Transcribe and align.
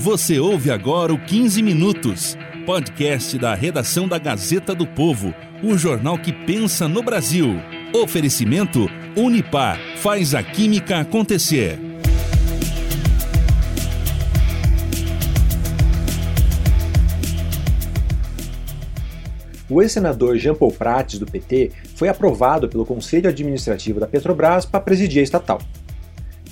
Você 0.00 0.38
ouve 0.38 0.70
agora 0.70 1.12
o 1.12 1.18
15 1.18 1.60
Minutos, 1.60 2.38
podcast 2.64 3.36
da 3.36 3.52
redação 3.52 4.06
da 4.06 4.16
Gazeta 4.16 4.72
do 4.72 4.86
Povo, 4.86 5.34
o 5.60 5.76
jornal 5.76 6.16
que 6.16 6.32
pensa 6.32 6.86
no 6.86 7.02
Brasil. 7.02 7.56
Oferecimento 7.92 8.86
Unipar 9.16 9.76
faz 9.96 10.36
a 10.36 10.42
química 10.42 11.00
acontecer. 11.00 11.80
O 19.68 19.82
ex-senador 19.82 20.38
Jean 20.38 20.54
Paul 20.54 20.70
Prates, 20.70 21.18
do 21.18 21.26
PT, 21.26 21.72
foi 21.96 22.08
aprovado 22.08 22.68
pelo 22.68 22.86
Conselho 22.86 23.28
Administrativo 23.28 23.98
da 23.98 24.06
Petrobras 24.06 24.64
para 24.64 24.78
presidir 24.78 25.18
a 25.18 25.24
estatal. 25.24 25.60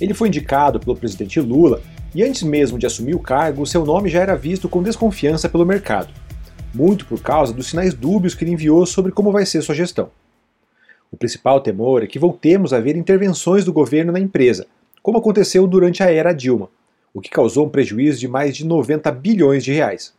Ele 0.01 0.13
foi 0.13 0.27
indicado 0.27 0.81
pelo 0.81 0.97
presidente 0.97 1.39
Lula 1.39 1.81
e 2.13 2.23
antes 2.23 2.43
mesmo 2.43 2.79
de 2.79 2.85
assumir 2.85 3.15
o 3.15 3.19
cargo, 3.19 3.65
seu 3.65 3.85
nome 3.85 4.09
já 4.09 4.21
era 4.21 4.35
visto 4.35 4.69
com 4.69 4.81
desconfiança 4.81 5.49
pelo 5.49 5.65
mercado, 5.65 6.13
muito 6.73 7.05
por 7.05 7.21
causa 7.21 7.53
dos 7.53 7.67
sinais 7.67 7.93
dúbios 7.93 8.33
que 8.33 8.43
ele 8.43 8.51
enviou 8.51 8.85
sobre 8.85 9.11
como 9.11 9.31
vai 9.31 9.45
ser 9.45 9.61
sua 9.61 9.75
gestão. 9.75 10.09
O 11.11 11.17
principal 11.17 11.61
temor 11.61 12.03
é 12.03 12.07
que 12.07 12.19
voltemos 12.19 12.73
a 12.73 12.79
ver 12.79 12.95
intervenções 12.95 13.63
do 13.63 13.73
governo 13.73 14.11
na 14.11 14.19
empresa, 14.19 14.67
como 15.01 15.17
aconteceu 15.17 15.65
durante 15.65 16.03
a 16.03 16.11
era 16.11 16.33
Dilma, 16.33 16.69
o 17.13 17.21
que 17.21 17.29
causou 17.29 17.65
um 17.65 17.69
prejuízo 17.69 18.19
de 18.19 18.27
mais 18.27 18.55
de 18.55 18.65
90 18.65 19.11
bilhões 19.11 19.63
de 19.63 19.71
reais. 19.71 20.13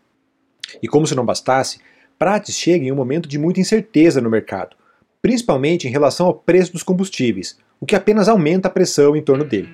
E 0.83 0.89
como 0.89 1.07
se 1.07 1.15
não 1.15 1.25
bastasse, 1.25 1.79
Prates 2.19 2.57
chega 2.57 2.85
em 2.85 2.91
um 2.91 2.97
momento 2.97 3.29
de 3.29 3.39
muita 3.39 3.61
incerteza 3.61 4.21
no 4.21 4.31
mercado, 4.31 4.77
principalmente 5.23 5.87
em 5.87 5.91
relação 5.91 6.27
ao 6.27 6.35
preço 6.35 6.73
dos 6.73 6.83
combustíveis, 6.83 7.59
o 7.81 7.87
que 7.87 7.95
apenas 7.95 8.29
aumenta 8.29 8.69
a 8.69 8.71
pressão 8.71 9.15
em 9.15 9.23
torno 9.23 9.45
dele. 9.45 9.69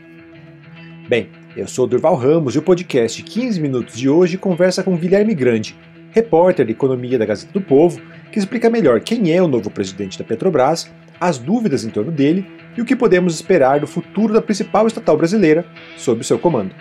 Bem, 1.08 1.30
eu 1.56 1.68
sou 1.68 1.86
Durval 1.86 2.16
Ramos 2.16 2.56
e 2.56 2.58
o 2.58 2.62
podcast 2.62 3.22
15 3.22 3.60
Minutos 3.60 3.96
de 3.96 4.08
hoje 4.08 4.36
conversa 4.36 4.82
com 4.82 4.96
Guilherme 4.96 5.34
Grande, 5.34 5.76
repórter 6.10 6.66
de 6.66 6.72
economia 6.72 7.16
da 7.16 7.24
Gazeta 7.24 7.52
do 7.52 7.60
Povo, 7.60 8.00
que 8.32 8.40
explica 8.40 8.68
melhor 8.68 9.00
quem 9.00 9.32
é 9.32 9.40
o 9.40 9.46
novo 9.46 9.70
presidente 9.70 10.18
da 10.18 10.24
Petrobras, 10.24 10.90
as 11.20 11.38
dúvidas 11.38 11.84
em 11.84 11.90
torno 11.90 12.10
dele 12.10 12.44
e 12.76 12.82
o 12.82 12.84
que 12.84 12.96
podemos 12.96 13.36
esperar 13.36 13.78
do 13.78 13.86
futuro 13.86 14.34
da 14.34 14.42
principal 14.42 14.88
estatal 14.88 15.16
brasileira 15.16 15.64
sob 15.96 16.22
o 16.22 16.24
seu 16.24 16.40
comando. 16.40 16.74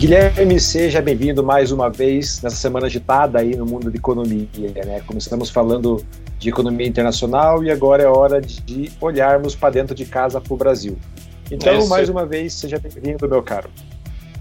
Guilherme, 0.00 0.58
seja 0.58 1.00
bem-vindo 1.00 1.44
mais 1.44 1.70
uma 1.70 1.88
vez 1.88 2.42
nessa 2.42 2.56
semana 2.56 2.86
agitada 2.86 3.38
aí 3.38 3.54
no 3.54 3.64
mundo 3.64 3.90
de 3.92 3.96
economia. 3.96 4.48
Né? 4.86 5.00
Começamos 5.06 5.50
falando 5.50 6.04
de 6.38 6.48
economia 6.48 6.86
internacional 6.86 7.62
e 7.62 7.70
agora 7.70 8.02
é 8.02 8.06
hora 8.06 8.40
de 8.40 8.90
olharmos 9.00 9.54
para 9.54 9.70
dentro 9.70 9.94
de 9.94 10.04
casa 10.04 10.40
para 10.40 10.54
o 10.54 10.56
Brasil. 10.56 10.96
Então, 11.50 11.72
é, 11.72 11.86
mais 11.86 12.08
uma 12.10 12.26
vez, 12.26 12.52
seja 12.52 12.78
bem-vindo, 12.78 13.26
meu 13.26 13.42
caro. 13.42 13.70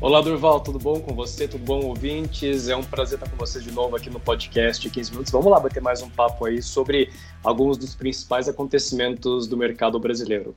Olá, 0.01 0.19
Durval, 0.19 0.59
tudo 0.59 0.77
bom 0.77 0.99
com 0.99 1.15
você? 1.15 1.47
Tudo 1.47 1.63
bom, 1.63 1.85
ouvintes? 1.85 2.67
É 2.67 2.75
um 2.75 2.83
prazer 2.83 3.17
estar 3.17 3.31
com 3.31 3.37
você 3.37 3.61
de 3.61 3.71
novo 3.71 3.95
aqui 3.95 4.09
no 4.09 4.19
podcast 4.19 4.89
15 4.89 5.11
Minutos. 5.11 5.31
Vamos 5.31 5.49
lá 5.49 5.57
bater 5.57 5.81
mais 5.81 6.01
um 6.01 6.09
papo 6.09 6.45
aí 6.45 6.61
sobre 6.61 7.09
alguns 7.41 7.77
dos 7.77 7.95
principais 7.95 8.49
acontecimentos 8.49 9.47
do 9.47 9.55
mercado 9.55 9.97
brasileiro. 9.97 10.53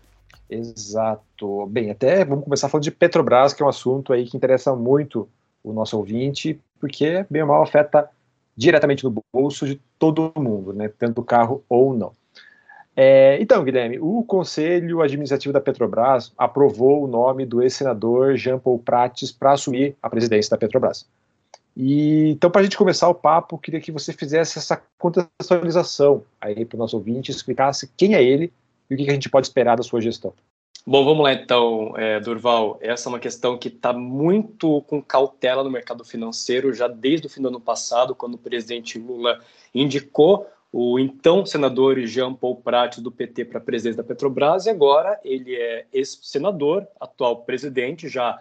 Exato. 0.50 1.66
Bem, 1.66 1.92
até 1.92 2.24
vamos 2.24 2.42
começar 2.42 2.68
falando 2.68 2.82
de 2.82 2.90
Petrobras, 2.90 3.54
que 3.54 3.62
é 3.62 3.66
um 3.66 3.68
assunto 3.68 4.12
aí 4.12 4.26
que 4.26 4.36
interessa 4.36 4.74
muito 4.74 5.28
o 5.62 5.72
nosso 5.72 5.96
ouvinte, 5.96 6.60
porque, 6.80 7.24
bem 7.30 7.42
ou 7.42 7.48
mal, 7.48 7.62
afeta 7.62 8.10
diretamente 8.56 9.04
no 9.04 9.22
bolso 9.32 9.66
de 9.66 9.80
todo 9.98 10.32
mundo, 10.36 10.72
né? 10.72 10.88
Tanto 10.98 11.22
carro 11.22 11.62
ou 11.68 11.94
não. 11.94 12.12
É, 13.02 13.40
então, 13.40 13.64
Guilherme, 13.64 13.98
o 13.98 14.22
Conselho 14.22 15.00
Administrativo 15.00 15.54
da 15.54 15.60
Petrobras 15.60 16.34
aprovou 16.36 17.02
o 17.02 17.06
nome 17.06 17.46
do 17.46 17.62
ex-senador 17.62 18.36
Jean 18.36 18.58
Paul 18.58 18.78
Prates 18.78 19.32
para 19.32 19.52
assumir 19.52 19.96
a 20.02 20.10
presidência 20.10 20.50
da 20.50 20.58
Petrobras. 20.58 21.08
E, 21.74 22.28
então, 22.28 22.50
para 22.50 22.60
a 22.60 22.64
gente 22.64 22.76
começar 22.76 23.08
o 23.08 23.14
papo, 23.14 23.56
queria 23.56 23.80
que 23.80 23.90
você 23.90 24.12
fizesse 24.12 24.58
essa 24.58 24.82
contextualização 24.98 26.22
aí 26.38 26.62
para 26.66 26.76
o 26.76 26.78
nosso 26.78 26.94
ouvinte, 26.94 27.30
explicasse 27.30 27.90
quem 27.96 28.14
é 28.14 28.22
ele 28.22 28.52
e 28.90 28.94
o 28.94 28.98
que 28.98 29.08
a 29.08 29.14
gente 29.14 29.30
pode 29.30 29.46
esperar 29.46 29.78
da 29.78 29.82
sua 29.82 30.02
gestão. 30.02 30.34
Bom, 30.86 31.02
vamos 31.02 31.24
lá 31.24 31.32
então, 31.32 31.94
é, 31.96 32.20
Durval. 32.20 32.76
Essa 32.82 33.08
é 33.08 33.12
uma 33.12 33.18
questão 33.18 33.56
que 33.56 33.68
está 33.68 33.94
muito 33.94 34.82
com 34.82 35.00
cautela 35.00 35.64
no 35.64 35.70
mercado 35.70 36.04
financeiro, 36.04 36.74
já 36.74 36.86
desde 36.86 37.26
o 37.26 37.30
fim 37.30 37.40
do 37.40 37.48
ano 37.48 37.60
passado, 37.60 38.14
quando 38.14 38.34
o 38.34 38.38
presidente 38.38 38.98
Lula 38.98 39.40
indicou 39.74 40.46
o 40.72 40.98
então 40.98 41.44
senador 41.44 41.98
Jean 42.00 42.34
Paul 42.34 42.56
Prates 42.56 43.00
do 43.00 43.10
PT 43.10 43.46
para 43.46 43.58
a 43.58 43.62
presidência 43.62 44.02
da 44.02 44.08
Petrobras, 44.08 44.66
e 44.66 44.70
agora 44.70 45.18
ele 45.24 45.54
é 45.54 45.86
ex-senador, 45.92 46.86
atual 47.00 47.42
presidente, 47.42 48.08
já 48.08 48.38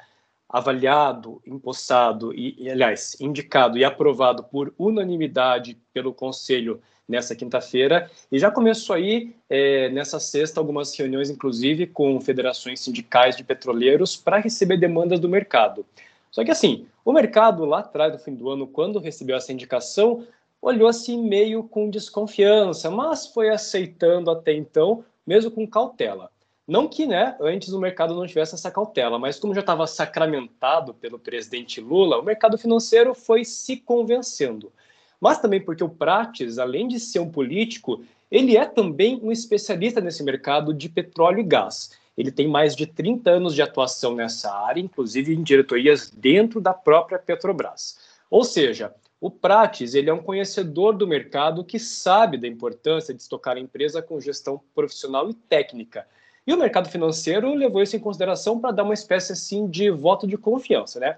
avaliado, 0.47 1.41
empossado 1.45 2.33
e, 2.33 2.55
e, 2.57 2.69
aliás, 2.69 3.15
indicado 3.19 3.77
e 3.77 3.85
aprovado 3.85 4.43
por 4.43 4.73
unanimidade 4.77 5.77
pelo 5.93 6.13
Conselho 6.13 6.81
nessa 7.07 7.35
quinta-feira. 7.35 8.09
E 8.31 8.37
já 8.39 8.49
começou 8.49 8.95
aí, 8.95 9.35
é, 9.49 9.89
nessa 9.89 10.19
sexta, 10.19 10.59
algumas 10.59 10.95
reuniões, 10.97 11.29
inclusive, 11.29 11.85
com 11.85 12.19
federações 12.21 12.79
sindicais 12.79 13.35
de 13.35 13.43
petroleiros 13.43 14.15
para 14.15 14.37
receber 14.37 14.77
demandas 14.77 15.19
do 15.19 15.29
mercado. 15.29 15.85
Só 16.31 16.43
que, 16.43 16.51
assim, 16.51 16.85
o 17.03 17.11
mercado, 17.11 17.65
lá 17.65 17.79
atrás, 17.79 18.13
no 18.13 18.19
fim 18.19 18.33
do 18.33 18.49
ano, 18.49 18.67
quando 18.67 18.99
recebeu 18.99 19.35
essa 19.35 19.51
indicação, 19.51 20.25
olhou 20.61 20.87
assim 20.87 21.21
meio 21.21 21.63
com 21.63 21.89
desconfiança, 21.89 22.89
mas 22.89 23.27
foi 23.27 23.49
aceitando 23.49 24.31
até 24.31 24.53
então, 24.53 25.03
mesmo 25.25 25.51
com 25.51 25.67
cautela. 25.67 26.31
Não 26.67 26.87
que 26.87 27.05
né, 27.05 27.35
antes 27.41 27.73
o 27.73 27.79
mercado 27.79 28.13
não 28.13 28.27
tivesse 28.27 28.53
essa 28.53 28.69
cautela, 28.69 29.17
mas 29.17 29.39
como 29.39 29.55
já 29.55 29.61
estava 29.61 29.87
sacramentado 29.87 30.93
pelo 30.93 31.17
presidente 31.17 31.81
Lula, 31.81 32.19
o 32.19 32.23
mercado 32.23 32.57
financeiro 32.57 33.15
foi 33.15 33.43
se 33.43 33.77
convencendo 33.77 34.71
mas 35.19 35.39
também 35.39 35.59
porque 35.59 35.83
o 35.83 35.89
Prates, 35.89 36.57
além 36.57 36.87
de 36.87 36.99
ser 36.99 37.19
um 37.19 37.29
político, 37.29 38.03
ele 38.31 38.55
é 38.55 38.65
também 38.65 39.19
um 39.21 39.31
especialista 39.31 39.99
nesse 39.99 40.23
mercado 40.23 40.73
de 40.73 40.87
petróleo 40.87 41.39
e 41.39 41.43
gás. 41.43 41.91
Ele 42.17 42.31
tem 42.31 42.47
mais 42.47 42.75
de 42.75 42.85
30 42.85 43.29
anos 43.29 43.55
de 43.55 43.61
atuação 43.61 44.15
nessa 44.15 44.51
área, 44.51 44.81
inclusive 44.81 45.33
em 45.33 45.41
diretorias 45.41 46.09
dentro 46.09 46.61
da 46.61 46.73
própria 46.73 47.17
Petrobras. 47.17 47.97
Ou 48.29 48.43
seja, 48.43 48.93
o 49.21 49.29
Prates 49.29 49.93
ele 49.93 50.09
é 50.09 50.13
um 50.13 50.23
conhecedor 50.23 50.95
do 50.95 51.07
mercado 51.07 51.63
que 51.63 51.77
sabe 51.77 52.37
da 52.37 52.47
importância 52.47 53.13
de 53.13 53.21
estocar 53.21 53.57
a 53.57 53.59
empresa 53.59 54.01
com 54.01 54.19
gestão 54.19 54.61
profissional 54.73 55.29
e 55.29 55.33
técnica. 55.33 56.07
E 56.47 56.53
o 56.53 56.57
mercado 56.57 56.89
financeiro 56.89 57.53
levou 57.53 57.81
isso 57.81 57.95
em 57.95 57.99
consideração 57.99 58.59
para 58.59 58.71
dar 58.71 58.83
uma 58.83 58.93
espécie 58.93 59.33
assim 59.33 59.67
de 59.67 59.89
voto 59.91 60.25
de 60.25 60.37
confiança, 60.37 60.99
né? 60.99 61.17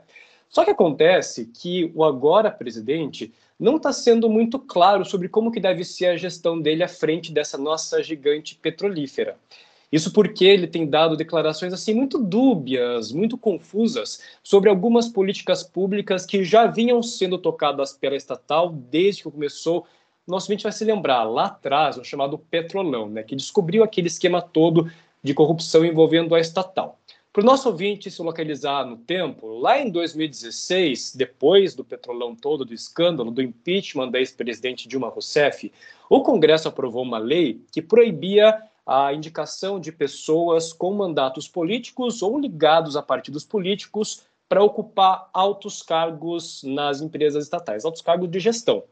Só 0.49 0.65
que 0.65 0.71
acontece 0.71 1.45
que 1.45 1.91
o 1.95 2.03
agora 2.03 2.51
presidente 2.51 3.33
não 3.57 3.77
está 3.77 3.93
sendo 3.93 4.29
muito 4.29 4.59
claro 4.59 5.05
sobre 5.05 5.29
como 5.29 5.51
que 5.51 5.59
deve 5.59 5.85
ser 5.85 6.07
a 6.07 6.17
gestão 6.17 6.59
dele 6.59 6.83
à 6.83 6.87
frente 6.87 7.31
dessa 7.31 7.57
nossa 7.57 8.03
gigante 8.03 8.55
petrolífera. 8.55 9.37
Isso 9.91 10.13
porque 10.13 10.45
ele 10.45 10.67
tem 10.67 10.87
dado 10.87 11.17
declarações 11.17 11.73
assim 11.73 11.93
muito 11.93 12.17
dúbias, 12.17 13.11
muito 13.11 13.37
confusas 13.37 14.21
sobre 14.41 14.69
algumas 14.69 15.09
políticas 15.09 15.63
públicas 15.63 16.25
que 16.25 16.43
já 16.43 16.65
vinham 16.65 17.03
sendo 17.03 17.37
tocadas 17.37 17.91
pela 17.91 18.15
estatal 18.15 18.69
desde 18.69 19.23
que 19.23 19.31
começou. 19.31 19.85
Nosso 20.25 20.45
ouvinte 20.45 20.63
vai 20.63 20.71
se 20.71 20.85
lembrar 20.85 21.23
lá 21.23 21.45
atrás, 21.45 21.97
o 21.97 22.05
chamado 22.05 22.37
Petrolão, 22.37 23.09
né, 23.09 23.21
que 23.21 23.35
descobriu 23.35 23.83
aquele 23.83 24.07
esquema 24.07 24.41
todo 24.41 24.89
de 25.21 25.33
corrupção 25.33 25.83
envolvendo 25.83 26.33
a 26.33 26.39
estatal. 26.39 26.97
Para 27.33 27.43
o 27.43 27.45
nosso 27.45 27.69
ouvinte 27.69 28.11
se 28.11 28.21
localizar 28.21 28.85
no 28.85 28.97
tempo, 28.97 29.47
lá 29.47 29.79
em 29.79 29.89
2016, 29.89 31.15
depois 31.15 31.73
do 31.73 31.83
petrolão 31.83 32.35
todo, 32.35 32.65
do 32.65 32.73
escândalo, 32.73 33.31
do 33.31 33.41
impeachment 33.41 34.09
da 34.09 34.19
ex-presidente 34.19 34.85
Dilma 34.85 35.07
Rousseff, 35.07 35.71
o 36.09 36.21
Congresso 36.23 36.67
aprovou 36.67 37.03
uma 37.03 37.17
lei 37.17 37.61
que 37.71 37.81
proibia 37.81 38.61
a 38.85 39.13
indicação 39.13 39.79
de 39.79 39.91
pessoas 39.91 40.73
com 40.73 40.93
mandatos 40.93 41.47
políticos 41.47 42.21
ou 42.21 42.39
ligados 42.39 42.95
a 42.95 43.01
partidos 43.01 43.43
políticos 43.43 44.23
para 44.49 44.63
ocupar 44.63 45.29
altos 45.33 45.81
cargos 45.81 46.61
nas 46.63 46.99
empresas 47.01 47.43
estatais, 47.43 47.85
altos 47.85 48.01
cargos 48.01 48.29
de 48.29 48.39
gestão. 48.39 48.83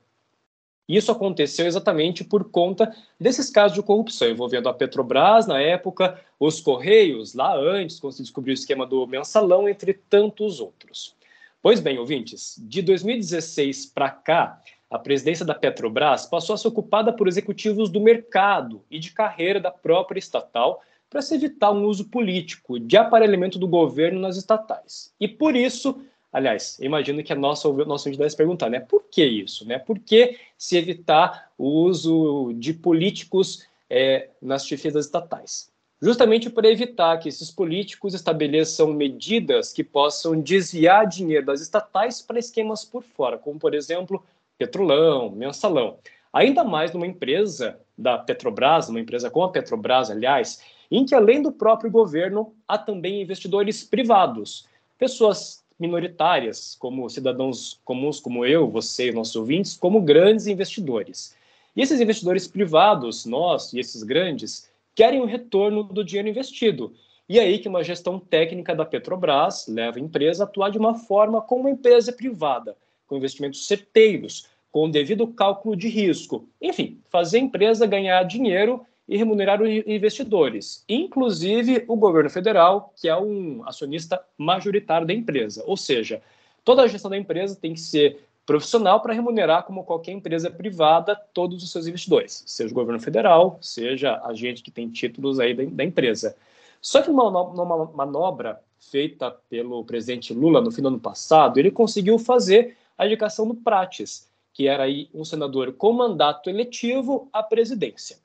Isso 0.87 1.11
aconteceu 1.11 1.67
exatamente 1.67 2.23
por 2.23 2.45
conta 2.45 2.95
desses 3.19 3.49
casos 3.51 3.75
de 3.75 3.83
corrupção 3.83 4.27
envolvendo 4.27 4.67
a 4.69 4.73
Petrobras 4.73 5.45
na 5.45 5.61
época, 5.61 6.19
os 6.39 6.59
Correios 6.59 7.35
lá 7.35 7.55
antes, 7.55 7.99
quando 7.99 8.13
se 8.13 8.23
descobriu 8.23 8.53
o 8.53 8.57
esquema 8.57 8.87
do 8.87 9.05
mensalão, 9.05 9.69
entre 9.69 9.93
tantos 9.93 10.59
outros. 10.59 11.15
Pois 11.61 11.79
bem, 11.79 11.99
ouvintes, 11.99 12.55
de 12.57 12.81
2016 12.81 13.85
para 13.87 14.09
cá, 14.09 14.61
a 14.89 14.97
presidência 14.97 15.45
da 15.45 15.53
Petrobras 15.53 16.25
passou 16.25 16.53
a 16.53 16.57
ser 16.57 16.67
ocupada 16.67 17.13
por 17.13 17.27
executivos 17.27 17.89
do 17.89 17.99
mercado 17.99 18.81
e 18.89 18.97
de 18.97 19.11
carreira 19.11 19.59
da 19.59 19.69
própria 19.69 20.19
estatal 20.19 20.81
para 21.09 21.21
se 21.21 21.35
evitar 21.35 21.71
um 21.71 21.85
uso 21.85 22.05
político 22.09 22.79
de 22.79 22.97
aparelhamento 22.97 23.59
do 23.59 23.67
governo 23.67 24.19
nas 24.19 24.37
estatais. 24.37 25.13
E 25.19 25.27
por 25.27 25.55
isso, 25.55 26.01
aliás, 26.31 26.79
imagino 26.79 27.23
que 27.23 27.33
a 27.33 27.35
nossa 27.35 27.71
nossa 27.71 28.09
gente 28.09 28.17
deve 28.17 28.29
se 28.29 28.37
perguntar, 28.37 28.69
né? 28.69 28.79
Por 28.79 29.03
que 29.09 29.23
isso, 29.23 29.67
né? 29.67 29.79
Por 29.79 29.99
que 29.99 30.37
se 30.57 30.77
evitar 30.77 31.51
o 31.57 31.67
uso 31.67 32.53
de 32.55 32.73
políticos 32.73 33.67
é, 33.89 34.29
nas 34.41 34.65
chefias 34.65 34.93
das 34.93 35.05
estatais? 35.05 35.69
justamente 36.01 36.49
para 36.49 36.69
evitar 36.69 37.17
que 37.17 37.27
esses 37.27 37.51
políticos 37.51 38.13
estabeleçam 38.13 38.93
medidas 38.93 39.73
que 39.73 39.83
possam 39.83 40.39
desviar 40.39 41.05
dinheiro 41.05 41.45
das 41.45 41.61
estatais 41.61 42.21
para 42.21 42.39
esquemas 42.39 42.85
por 42.85 43.03
fora, 43.03 43.37
como, 43.37 43.59
por 43.59 43.73
exemplo, 43.75 44.23
petrolão, 44.59 45.31
mensalão. 45.31 45.97
Ainda 46.31 46.63
mais 46.63 46.93
numa 46.93 47.07
empresa 47.07 47.79
da 47.97 48.17
Petrobras, 48.17 48.89
uma 48.89 48.99
empresa 48.99 49.31
como 49.31 49.45
a 49.45 49.51
Petrobras, 49.51 50.11
aliás, 50.11 50.61
em 50.91 51.05
que 51.05 51.15
além 51.15 51.41
do 51.41 51.51
próprio 51.51 51.89
governo, 51.89 52.53
há 52.67 52.77
também 52.77 53.21
investidores 53.21 53.83
privados, 53.83 54.67
pessoas 54.97 55.63
minoritárias, 55.79 56.75
como 56.75 57.09
cidadãos 57.09 57.79
comuns 57.85 58.19
como 58.19 58.45
eu, 58.45 58.69
você 58.69 59.09
e 59.09 59.13
nossos 59.13 59.37
ouvintes, 59.37 59.77
como 59.77 60.01
grandes 60.01 60.45
investidores. 60.45 61.35
E 61.75 61.81
esses 61.81 62.01
investidores 62.01 62.47
privados, 62.47 63.25
nós 63.25 63.71
e 63.71 63.79
esses 63.79 64.03
grandes, 64.03 64.69
querem 64.93 65.21
o 65.21 65.25
retorno 65.25 65.83
do 65.83 66.03
dinheiro 66.03 66.27
investido. 66.27 66.93
E 67.29 67.39
aí 67.39 67.59
que 67.59 67.69
uma 67.69 67.83
gestão 67.83 68.19
técnica 68.19 68.75
da 68.75 68.83
Petrobras 68.83 69.67
leva 69.67 69.97
a 69.97 70.01
empresa 70.01 70.43
a 70.43 70.47
atuar 70.47 70.69
de 70.69 70.77
uma 70.77 70.95
forma 70.95 71.41
como 71.41 71.61
uma 71.61 71.69
empresa 71.69 72.11
privada, 72.11 72.75
com 73.09 73.17
investimentos 73.17 73.65
certeiros, 73.65 74.47
com 74.71 74.85
o 74.85 74.91
devido 74.91 75.27
cálculo 75.27 75.75
de 75.75 75.89
risco. 75.89 76.47
Enfim, 76.61 77.01
fazer 77.09 77.37
a 77.37 77.41
empresa 77.41 77.87
ganhar 77.87 78.23
dinheiro 78.23 78.85
e 79.07 79.17
remunerar 79.17 79.59
os 79.59 79.67
investidores, 79.87 80.85
inclusive 80.87 81.83
o 81.87 81.95
governo 81.95 82.29
federal, 82.29 82.93
que 82.95 83.09
é 83.09 83.17
um 83.17 83.63
acionista 83.65 84.23
majoritário 84.37 85.07
da 85.07 85.13
empresa. 85.13 85.63
Ou 85.65 85.75
seja, 85.75 86.21
toda 86.63 86.83
a 86.83 86.87
gestão 86.87 87.09
da 87.09 87.17
empresa 87.17 87.57
tem 87.59 87.73
que 87.73 87.79
ser 87.79 88.19
profissional 88.45 89.01
para 89.01 89.13
remunerar, 89.13 89.63
como 89.63 89.83
qualquer 89.83 90.11
empresa 90.11 90.51
privada, 90.51 91.15
todos 91.33 91.63
os 91.63 91.71
seus 91.71 91.87
investidores, 91.87 92.43
seja 92.45 92.71
o 92.71 92.75
governo 92.75 92.99
federal, 92.99 93.57
seja 93.61 94.21
a 94.23 94.33
gente 94.33 94.61
que 94.61 94.71
tem 94.71 94.89
títulos 94.89 95.39
aí 95.39 95.55
da, 95.55 95.63
da 95.65 95.83
empresa. 95.83 96.35
Só 96.81 97.01
que 97.01 97.09
numa, 97.09 97.29
numa 97.29 97.85
manobra 97.85 98.59
feita 98.79 99.31
pelo 99.49 99.83
presidente 99.83 100.33
Lula 100.33 100.61
no 100.61 100.71
fim 100.71 100.81
do 100.81 100.87
ano 100.87 100.99
passado, 100.99 101.59
ele 101.59 101.69
conseguiu 101.71 102.17
fazer 102.17 102.77
a 102.99 103.05
indicação 103.05 103.47
do 103.47 103.55
Prates, 103.55 104.29
que 104.51 104.67
era 104.67 104.83
aí 104.83 105.09
um 105.13 105.23
senador 105.23 105.71
com 105.71 105.93
mandato 105.93 106.49
eletivo 106.49 107.29
à 107.31 107.41
presidência. 107.41 108.17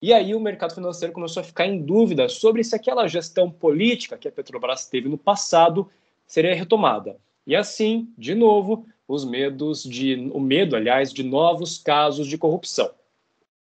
E 0.00 0.14
aí 0.14 0.34
o 0.34 0.40
mercado 0.40 0.74
financeiro 0.74 1.12
começou 1.12 1.42
a 1.42 1.44
ficar 1.44 1.66
em 1.66 1.82
dúvida 1.82 2.26
sobre 2.26 2.64
se 2.64 2.74
aquela 2.74 3.06
gestão 3.06 3.50
política 3.50 4.16
que 4.16 4.26
a 4.26 4.32
Petrobras 4.32 4.86
teve 4.86 5.10
no 5.10 5.18
passado 5.18 5.90
seria 6.26 6.54
retomada. 6.54 7.18
E 7.46 7.54
assim, 7.54 8.08
de 8.16 8.34
novo, 8.34 8.86
os 9.06 9.26
medos 9.26 9.84
de 9.84 10.30
o 10.32 10.40
medo, 10.40 10.74
aliás, 10.74 11.12
de 11.12 11.22
novos 11.22 11.76
casos 11.76 12.26
de 12.26 12.38
corrupção. 12.38 12.90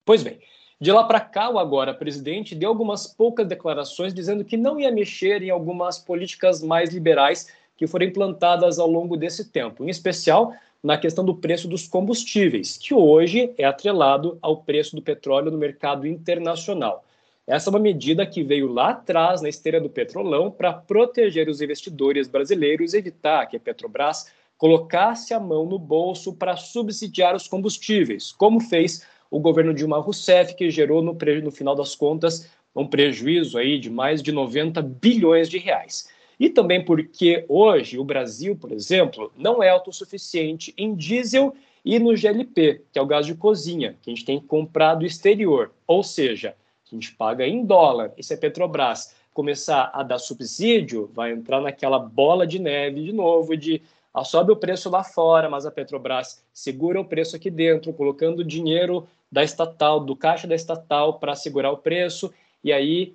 Pois 0.06 0.22
bem, 0.22 0.38
de 0.80 0.90
lá 0.90 1.04
para 1.04 1.20
cá, 1.20 1.50
o 1.50 1.58
agora 1.58 1.92
presidente 1.92 2.54
deu 2.54 2.70
algumas 2.70 3.06
poucas 3.06 3.46
declarações 3.46 4.14
dizendo 4.14 4.42
que 4.42 4.56
não 4.56 4.80
ia 4.80 4.90
mexer 4.90 5.42
em 5.42 5.50
algumas 5.50 5.98
políticas 5.98 6.62
mais 6.62 6.94
liberais 6.94 7.46
que 7.76 7.86
foram 7.86 8.06
implantadas 8.06 8.78
ao 8.78 8.88
longo 8.88 9.16
desse 9.16 9.50
tempo, 9.50 9.84
em 9.84 9.90
especial 9.90 10.52
na 10.82 10.96
questão 10.96 11.24
do 11.24 11.34
preço 11.34 11.68
dos 11.68 11.88
combustíveis, 11.88 12.76
que 12.76 12.94
hoje 12.94 13.52
é 13.58 13.64
atrelado 13.64 14.38
ao 14.40 14.58
preço 14.58 14.94
do 14.94 15.02
petróleo 15.02 15.50
no 15.50 15.58
mercado 15.58 16.06
internacional. 16.06 17.04
Essa 17.46 17.68
é 17.68 17.70
uma 17.70 17.78
medida 17.78 18.26
que 18.26 18.42
veio 18.42 18.72
lá 18.72 18.90
atrás 18.90 19.40
na 19.40 19.48
esteira 19.48 19.80
do 19.80 19.88
petrolão 19.88 20.50
para 20.50 20.72
proteger 20.72 21.48
os 21.48 21.60
investidores 21.60 22.26
brasileiros 22.26 22.92
e 22.92 22.98
evitar 22.98 23.46
que 23.46 23.56
a 23.56 23.60
Petrobras 23.60 24.26
colocasse 24.58 25.32
a 25.32 25.38
mão 25.38 25.64
no 25.64 25.78
bolso 25.78 26.34
para 26.34 26.56
subsidiar 26.56 27.36
os 27.36 27.46
combustíveis, 27.46 28.32
como 28.32 28.58
fez 28.58 29.06
o 29.30 29.38
governo 29.38 29.74
Dilma 29.74 30.00
Rousseff, 30.00 30.54
que 30.54 30.70
gerou 30.70 31.02
no, 31.02 31.16
no 31.42 31.50
final 31.52 31.76
das 31.76 31.94
contas 31.94 32.50
um 32.74 32.86
prejuízo 32.86 33.58
aí 33.58 33.78
de 33.78 33.90
mais 33.90 34.22
de 34.22 34.32
90 34.32 34.82
bilhões 34.82 35.48
de 35.48 35.58
reais. 35.58 36.08
E 36.38 36.50
também 36.50 36.84
porque 36.84 37.44
hoje 37.48 37.98
o 37.98 38.04
Brasil, 38.04 38.56
por 38.56 38.70
exemplo, 38.72 39.32
não 39.36 39.62
é 39.62 39.70
autossuficiente 39.70 40.74
em 40.76 40.94
diesel 40.94 41.54
e 41.84 41.98
no 41.98 42.16
GLP, 42.16 42.82
que 42.92 42.98
é 42.98 43.02
o 43.02 43.06
gás 43.06 43.24
de 43.24 43.34
cozinha, 43.34 43.96
que 44.02 44.10
a 44.10 44.14
gente 44.14 44.24
tem 44.24 44.40
comprado 44.40 45.00
do 45.00 45.06
exterior. 45.06 45.70
Ou 45.86 46.02
seja, 46.02 46.54
a 46.84 46.94
gente 46.94 47.12
paga 47.14 47.46
em 47.46 47.64
dólar. 47.64 48.12
E 48.18 48.22
se 48.22 48.34
a 48.34 48.36
Petrobras 48.36 49.14
começar 49.32 49.90
a 49.92 50.02
dar 50.02 50.18
subsídio, 50.18 51.10
vai 51.14 51.32
entrar 51.32 51.60
naquela 51.60 51.98
bola 51.98 52.46
de 52.46 52.58
neve 52.58 53.04
de 53.04 53.12
novo 53.12 53.56
de 53.56 53.82
sobe 54.24 54.50
o 54.50 54.56
preço 54.56 54.88
lá 54.88 55.04
fora, 55.04 55.48
mas 55.48 55.66
a 55.66 55.70
Petrobras 55.70 56.42
segura 56.52 57.00
o 57.00 57.04
preço 57.04 57.36
aqui 57.36 57.50
dentro, 57.50 57.92
colocando 57.92 58.42
dinheiro 58.42 59.06
da 59.30 59.44
estatal, 59.44 60.00
do 60.00 60.16
caixa 60.16 60.46
da 60.46 60.54
estatal 60.54 61.18
para 61.18 61.34
segurar 61.34 61.70
o 61.70 61.76
preço, 61.76 62.32
e 62.64 62.72
aí 62.72 63.14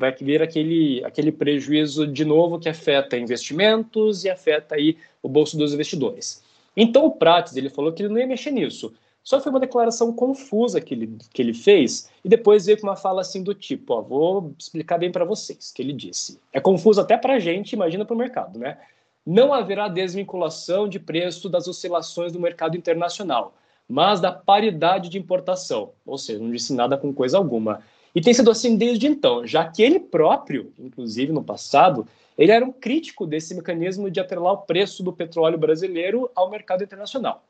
vai 0.00 0.12
vir 0.12 0.42
aquele, 0.42 1.04
aquele 1.04 1.30
prejuízo 1.30 2.06
de 2.06 2.24
novo 2.24 2.58
que 2.58 2.68
afeta 2.68 3.16
investimentos 3.16 4.24
e 4.24 4.30
afeta 4.30 4.74
aí 4.74 4.96
o 5.22 5.28
bolso 5.28 5.56
dos 5.56 5.72
investidores. 5.72 6.42
Então 6.76 7.04
o 7.06 7.12
Prates 7.12 7.56
ele 7.56 7.68
falou 7.68 7.92
que 7.92 8.02
ele 8.02 8.08
não 8.08 8.18
ia 8.18 8.26
mexer 8.26 8.50
nisso. 8.50 8.92
Só 9.22 9.38
foi 9.40 9.50
uma 9.50 9.60
declaração 9.60 10.12
confusa 10.12 10.80
que 10.80 10.94
ele, 10.94 11.18
que 11.32 11.42
ele 11.42 11.52
fez 11.52 12.10
e 12.24 12.28
depois 12.28 12.64
veio 12.64 12.80
com 12.80 12.86
uma 12.86 12.96
fala 12.96 13.20
assim 13.20 13.42
do 13.42 13.54
tipo, 13.54 13.92
ó, 13.92 14.00
vou 14.00 14.54
explicar 14.58 14.98
bem 14.98 15.12
para 15.12 15.24
vocês, 15.24 15.70
que 15.70 15.82
ele 15.82 15.92
disse. 15.92 16.40
É 16.52 16.58
confuso 16.58 17.00
até 17.00 17.16
para 17.16 17.34
a 17.34 17.38
gente, 17.38 17.74
imagina 17.74 18.04
para 18.04 18.14
o 18.14 18.18
mercado, 18.18 18.58
né? 18.58 18.78
não 19.24 19.52
haverá 19.52 19.88
desvinculação 19.88 20.88
de 20.88 20.98
preço 20.98 21.48
das 21.48 21.68
oscilações 21.68 22.32
do 22.32 22.40
mercado 22.40 22.76
internacional, 22.76 23.54
mas 23.88 24.20
da 24.20 24.32
paridade 24.32 25.08
de 25.08 25.18
importação, 25.18 25.90
ou 26.06 26.16
seja, 26.16 26.38
não 26.38 26.50
disse 26.50 26.72
nada 26.72 26.96
com 26.96 27.12
coisa 27.12 27.36
alguma. 27.36 27.82
E 28.14 28.20
tem 28.20 28.34
sido 28.34 28.50
assim 28.50 28.76
desde 28.76 29.06
então, 29.06 29.46
já 29.46 29.64
que 29.68 29.82
ele 29.82 30.00
próprio, 30.00 30.72
inclusive 30.78 31.32
no 31.32 31.44
passado, 31.44 32.06
ele 32.36 32.52
era 32.52 32.64
um 32.64 32.72
crítico 32.72 33.26
desse 33.26 33.54
mecanismo 33.54 34.10
de 34.10 34.18
atrelar 34.18 34.52
o 34.54 34.62
preço 34.62 35.02
do 35.02 35.12
petróleo 35.12 35.58
brasileiro 35.58 36.30
ao 36.34 36.50
mercado 36.50 36.82
internacional. 36.82 37.44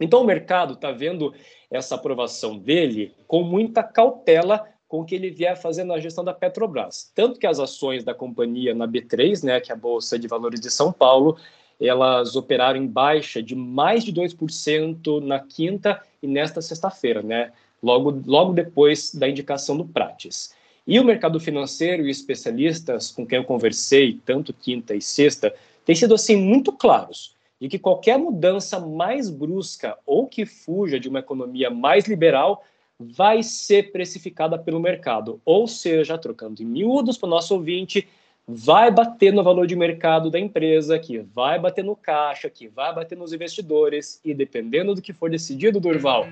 Então 0.00 0.22
o 0.22 0.24
mercado 0.24 0.74
está 0.74 0.90
vendo 0.90 1.32
essa 1.70 1.94
aprovação 1.94 2.58
dele 2.58 3.14
com 3.26 3.42
muita 3.42 3.82
cautela 3.82 4.66
com 4.88 5.00
o 5.00 5.04
que 5.04 5.14
ele 5.14 5.30
vier 5.30 5.56
fazendo 5.56 5.88
na 5.88 5.98
gestão 5.98 6.22
da 6.22 6.34
Petrobras. 6.34 7.10
Tanto 7.14 7.38
que 7.38 7.46
as 7.46 7.58
ações 7.58 8.04
da 8.04 8.12
companhia 8.12 8.74
na 8.74 8.86
B3, 8.86 9.42
né, 9.42 9.58
que 9.58 9.72
é 9.72 9.74
a 9.74 9.78
Bolsa 9.78 10.18
de 10.18 10.28
Valores 10.28 10.60
de 10.60 10.70
São 10.70 10.92
Paulo, 10.92 11.38
elas 11.80 12.36
operaram 12.36 12.78
em 12.78 12.86
baixa 12.86 13.42
de 13.42 13.54
mais 13.54 14.04
de 14.04 14.12
2% 14.12 15.20
na 15.20 15.40
quinta 15.40 16.00
e 16.22 16.26
nesta 16.26 16.60
sexta-feira, 16.60 17.22
né, 17.22 17.52
logo, 17.82 18.22
logo 18.26 18.52
depois 18.52 19.14
da 19.14 19.28
indicação 19.28 19.76
do 19.76 19.84
Prates. 19.84 20.54
E 20.86 20.98
o 20.98 21.04
mercado 21.04 21.38
financeiro 21.38 22.06
e 22.06 22.10
especialistas 22.10 23.10
com 23.10 23.26
quem 23.26 23.38
eu 23.38 23.44
conversei, 23.44 24.20
tanto 24.24 24.52
quinta 24.52 24.94
e 24.94 25.00
sexta, 25.00 25.54
têm 25.84 25.94
sido 25.94 26.14
assim 26.14 26.36
muito 26.36 26.72
claros 26.72 27.34
de 27.60 27.68
que 27.68 27.78
qualquer 27.78 28.18
mudança 28.18 28.80
mais 28.80 29.30
brusca 29.30 29.96
ou 30.04 30.26
que 30.26 30.44
fuja 30.44 30.98
de 30.98 31.08
uma 31.08 31.20
economia 31.20 31.70
mais 31.70 32.06
liberal 32.06 32.64
vai 32.98 33.42
ser 33.42 33.92
precificada 33.92 34.58
pelo 34.58 34.80
mercado. 34.80 35.40
Ou 35.44 35.68
seja, 35.68 36.18
trocando 36.18 36.62
em 36.62 36.66
miúdos 36.66 37.16
para 37.16 37.28
o 37.28 37.30
nosso 37.30 37.54
ouvinte, 37.54 38.08
vai 38.46 38.90
bater 38.90 39.32
no 39.32 39.42
valor 39.42 39.66
de 39.66 39.76
mercado 39.76 40.30
da 40.30 40.38
empresa, 40.38 40.98
que 40.98 41.18
vai 41.18 41.58
bater 41.58 41.84
no 41.84 41.94
caixa, 41.94 42.50
que 42.50 42.66
vai 42.66 42.92
bater 42.92 43.16
nos 43.16 43.32
investidores, 43.32 44.20
e 44.24 44.34
dependendo 44.34 44.94
do 44.94 45.02
que 45.02 45.12
for 45.12 45.30
decidido, 45.30 45.80
Durval, 45.80 46.26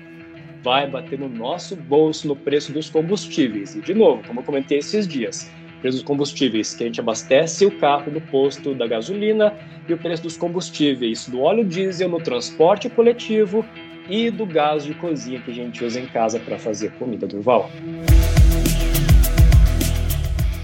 vai 0.63 0.89
bater 0.89 1.17
no 1.17 1.27
nosso 1.27 1.75
bolso 1.75 2.27
no 2.27 2.35
preço 2.35 2.71
dos 2.71 2.89
combustíveis. 2.89 3.75
E, 3.75 3.81
de 3.81 3.93
novo, 3.93 4.21
como 4.27 4.39
eu 4.39 4.43
comentei 4.43 4.77
esses 4.77 5.07
dias, 5.07 5.49
preço 5.81 5.97
dos 5.97 6.05
combustíveis 6.05 6.75
que 6.75 6.83
a 6.83 6.87
gente 6.87 6.99
abastece 6.99 7.65
o 7.65 7.71
carro 7.79 8.11
no 8.11 8.21
posto 8.21 8.75
da 8.75 8.85
gasolina 8.85 9.53
e 9.87 9.93
o 9.93 9.97
preço 9.97 10.23
dos 10.23 10.37
combustíveis 10.37 11.27
do 11.27 11.41
óleo 11.41 11.65
diesel 11.65 12.07
no 12.07 12.19
transporte 12.19 12.89
coletivo 12.89 13.65
e 14.07 14.29
do 14.29 14.45
gás 14.45 14.83
de 14.83 14.93
cozinha 14.93 15.41
que 15.41 15.51
a 15.51 15.53
gente 15.53 15.83
usa 15.83 15.99
em 15.99 16.05
casa 16.05 16.39
para 16.39 16.59
fazer 16.59 16.91
comida, 16.93 17.25
Durval. 17.25 17.69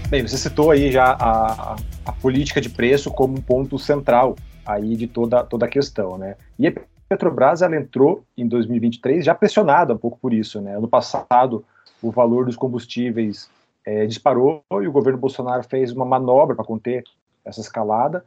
Bem, 0.08 0.26
você 0.26 0.38
citou 0.38 0.70
aí 0.70 0.90
já 0.90 1.16
a, 1.18 1.76
a, 2.06 2.12
política 2.12 2.60
de 2.60 2.70
preço 2.70 3.10
como 3.10 3.36
um 3.36 3.42
ponto 3.42 3.78
central 3.78 4.36
aí 4.64 4.96
de 4.96 5.06
toda, 5.06 5.42
toda 5.44 5.66
a 5.66 5.68
questão, 5.68 6.16
né? 6.16 6.36
E 6.58 6.66
é 6.66 6.74
Petrobras 7.08 7.62
ela 7.62 7.76
entrou 7.76 8.24
em 8.36 8.46
2023 8.46 9.24
já 9.24 9.34
pressionada 9.34 9.94
um 9.94 9.98
pouco 9.98 10.18
por 10.20 10.32
isso. 10.32 10.60
Né? 10.60 10.76
Ano 10.76 10.88
passado, 10.88 11.64
o 12.02 12.10
valor 12.10 12.44
dos 12.44 12.56
combustíveis 12.56 13.50
é, 13.84 14.06
disparou 14.06 14.62
e 14.70 14.86
o 14.86 14.92
governo 14.92 15.18
Bolsonaro 15.18 15.64
fez 15.64 15.92
uma 15.92 16.04
manobra 16.04 16.54
para 16.54 16.64
conter 16.64 17.04
essa 17.44 17.60
escalada. 17.60 18.24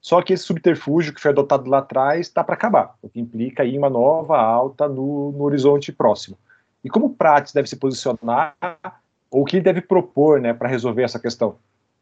Só 0.00 0.22
que 0.22 0.32
esse 0.32 0.44
subterfúgio 0.44 1.12
que 1.12 1.20
foi 1.20 1.30
adotado 1.30 1.68
lá 1.68 1.78
atrás 1.78 2.20
está 2.26 2.42
para 2.42 2.54
acabar, 2.54 2.94
o 3.02 3.08
que 3.08 3.20
implica 3.20 3.62
aí 3.62 3.76
uma 3.76 3.90
nova 3.90 4.38
alta 4.40 4.88
no, 4.88 5.32
no 5.32 5.44
horizonte 5.44 5.92
próximo. 5.92 6.38
E 6.82 6.88
como 6.88 7.06
o 7.06 7.10
Prates 7.10 7.52
deve 7.52 7.68
se 7.68 7.76
posicionar, 7.76 8.56
ou 9.30 9.42
o 9.42 9.44
que 9.44 9.56
ele 9.56 9.64
deve 9.64 9.82
propor 9.82 10.40
né, 10.40 10.54
para 10.54 10.68
resolver 10.68 11.02
essa 11.02 11.18
questão? 11.18 11.56